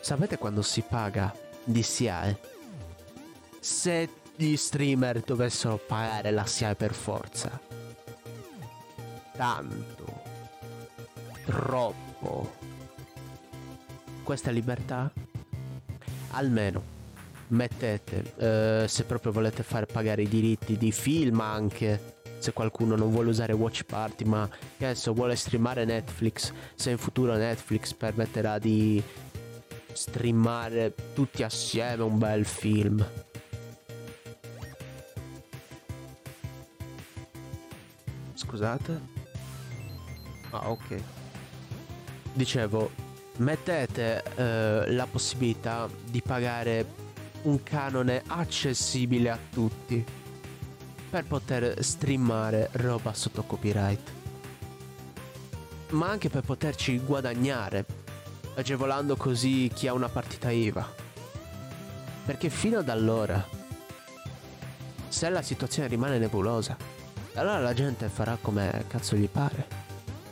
[0.00, 2.36] Sapete quando si paga DCI?
[3.60, 7.60] Se gli streamer dovessero pagare la SIAE per forza.
[9.36, 10.22] Tanto.
[11.44, 12.52] Troppo.
[14.22, 15.12] Questa libertà?
[16.30, 16.92] Almeno
[17.52, 23.10] mettete, eh, se proprio volete far pagare i diritti di film anche, se qualcuno non
[23.10, 29.02] vuole usare Watch Party ma adesso vuole streamare Netflix, se in futuro Netflix permetterà di
[29.92, 33.06] streamare tutti assieme un bel film.
[38.34, 39.00] Scusate.
[40.50, 41.02] Ah, ok.
[42.34, 42.90] Dicevo,
[43.36, 47.00] mettete eh, la possibilità di pagare
[47.42, 50.04] un canone accessibile a tutti
[51.10, 54.12] per poter streamare roba sotto copyright.
[55.90, 57.84] Ma anche per poterci guadagnare,
[58.54, 60.86] agevolando così chi ha una partita IVA.
[62.24, 63.44] Perché fino ad allora,
[65.08, 66.76] se la situazione rimane nebulosa,
[67.34, 69.66] allora la gente farà come cazzo gli pare.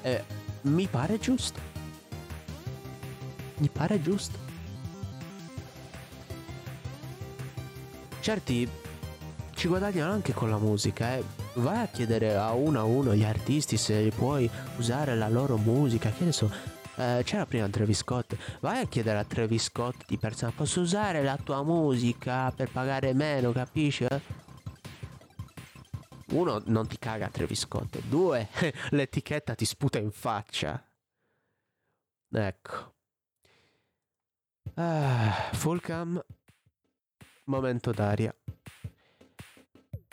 [0.02, 0.24] E
[0.62, 1.60] mi pare giusto.
[3.56, 4.48] Mi pare giusto.
[8.20, 8.68] certi
[9.54, 11.24] ci guadagnano anche con la musica, eh.
[11.54, 14.48] Vai a chiedere a uno a uno gli artisti se puoi
[14.78, 16.50] usare la loro musica, che ne so.
[16.96, 18.36] Eh, c'era prima Travis Scott.
[18.60, 23.12] Vai a chiedere a Travis Scott di persona, posso usare la tua musica per pagare
[23.14, 24.04] meno, capisci?
[24.04, 24.20] Eh?
[26.32, 28.00] Uno, non ti caga Travis Scott.
[28.06, 28.48] Due,
[28.90, 30.82] l'etichetta ti sputa in faccia.
[32.32, 32.94] Ecco.
[34.74, 36.22] Ah, Fullcam
[37.50, 38.34] momento d'aria.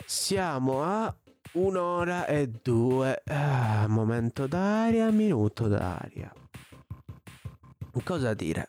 [0.04, 1.14] Siamo a
[1.52, 3.22] un'ora e due.
[3.26, 6.32] Ah, momento d'aria, minuto d'aria.
[8.04, 8.68] Cosa dire?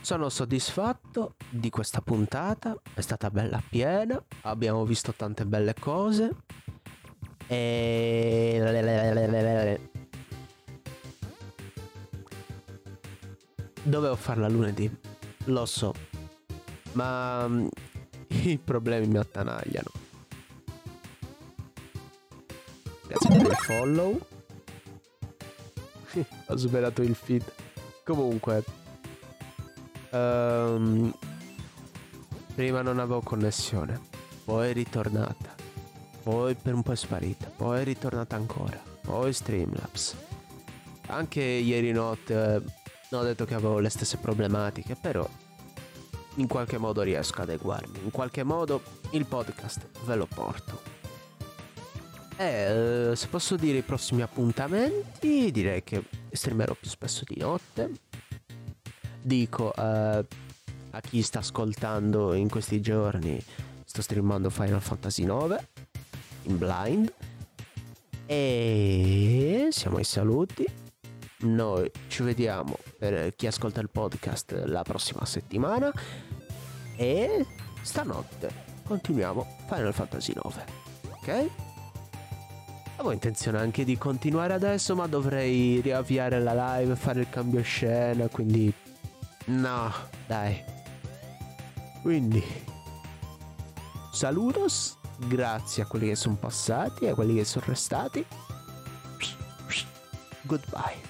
[0.00, 6.34] Sono soddisfatto di questa puntata, è stata bella piena, abbiamo visto tante belle cose
[7.46, 8.60] e...
[13.82, 14.90] Dovevo farla lunedì,
[15.44, 15.94] lo so,
[16.92, 17.66] ma mm,
[18.28, 19.90] i problemi mi attanagliano.
[23.06, 24.26] Grazie per il follow.
[26.48, 27.44] Ho superato il feed.
[28.08, 28.64] Comunque,
[30.12, 31.12] um,
[32.54, 34.00] prima non avevo connessione,
[34.46, 35.54] poi è ritornata,
[36.22, 40.16] poi per un po' è sparita, poi è ritornata ancora, poi Streamlabs.
[41.08, 42.32] Anche ieri notte
[43.10, 45.28] eh, ho detto che avevo le stesse problematiche, però
[46.36, 48.80] in qualche modo riesco ad adeguarmi, in qualche modo
[49.10, 50.97] il podcast ve lo porto.
[52.40, 57.90] Eh, se posso dire i prossimi appuntamenti, direi che streamerò più spesso di notte.
[59.20, 63.44] Dico uh, a chi sta ascoltando in questi giorni,
[63.84, 65.56] sto streamando Final Fantasy IX
[66.42, 67.12] in blind.
[68.24, 70.64] E siamo ai saluti.
[71.40, 75.92] Noi ci vediamo per chi ascolta il podcast la prossima settimana.
[76.94, 77.46] E
[77.82, 80.64] stanotte continuiamo Final Fantasy 9.
[81.10, 81.67] Ok?
[82.98, 88.26] Avevo intenzione anche di continuare adesso, ma dovrei riavviare la live, fare il cambio scena,
[88.26, 88.74] quindi...
[89.46, 89.92] No,
[90.26, 90.60] dai.
[92.02, 92.42] Quindi...
[94.12, 98.26] Saludos, grazie a quelli che sono passati e a quelli che sono restati.
[100.42, 101.07] Goodbye.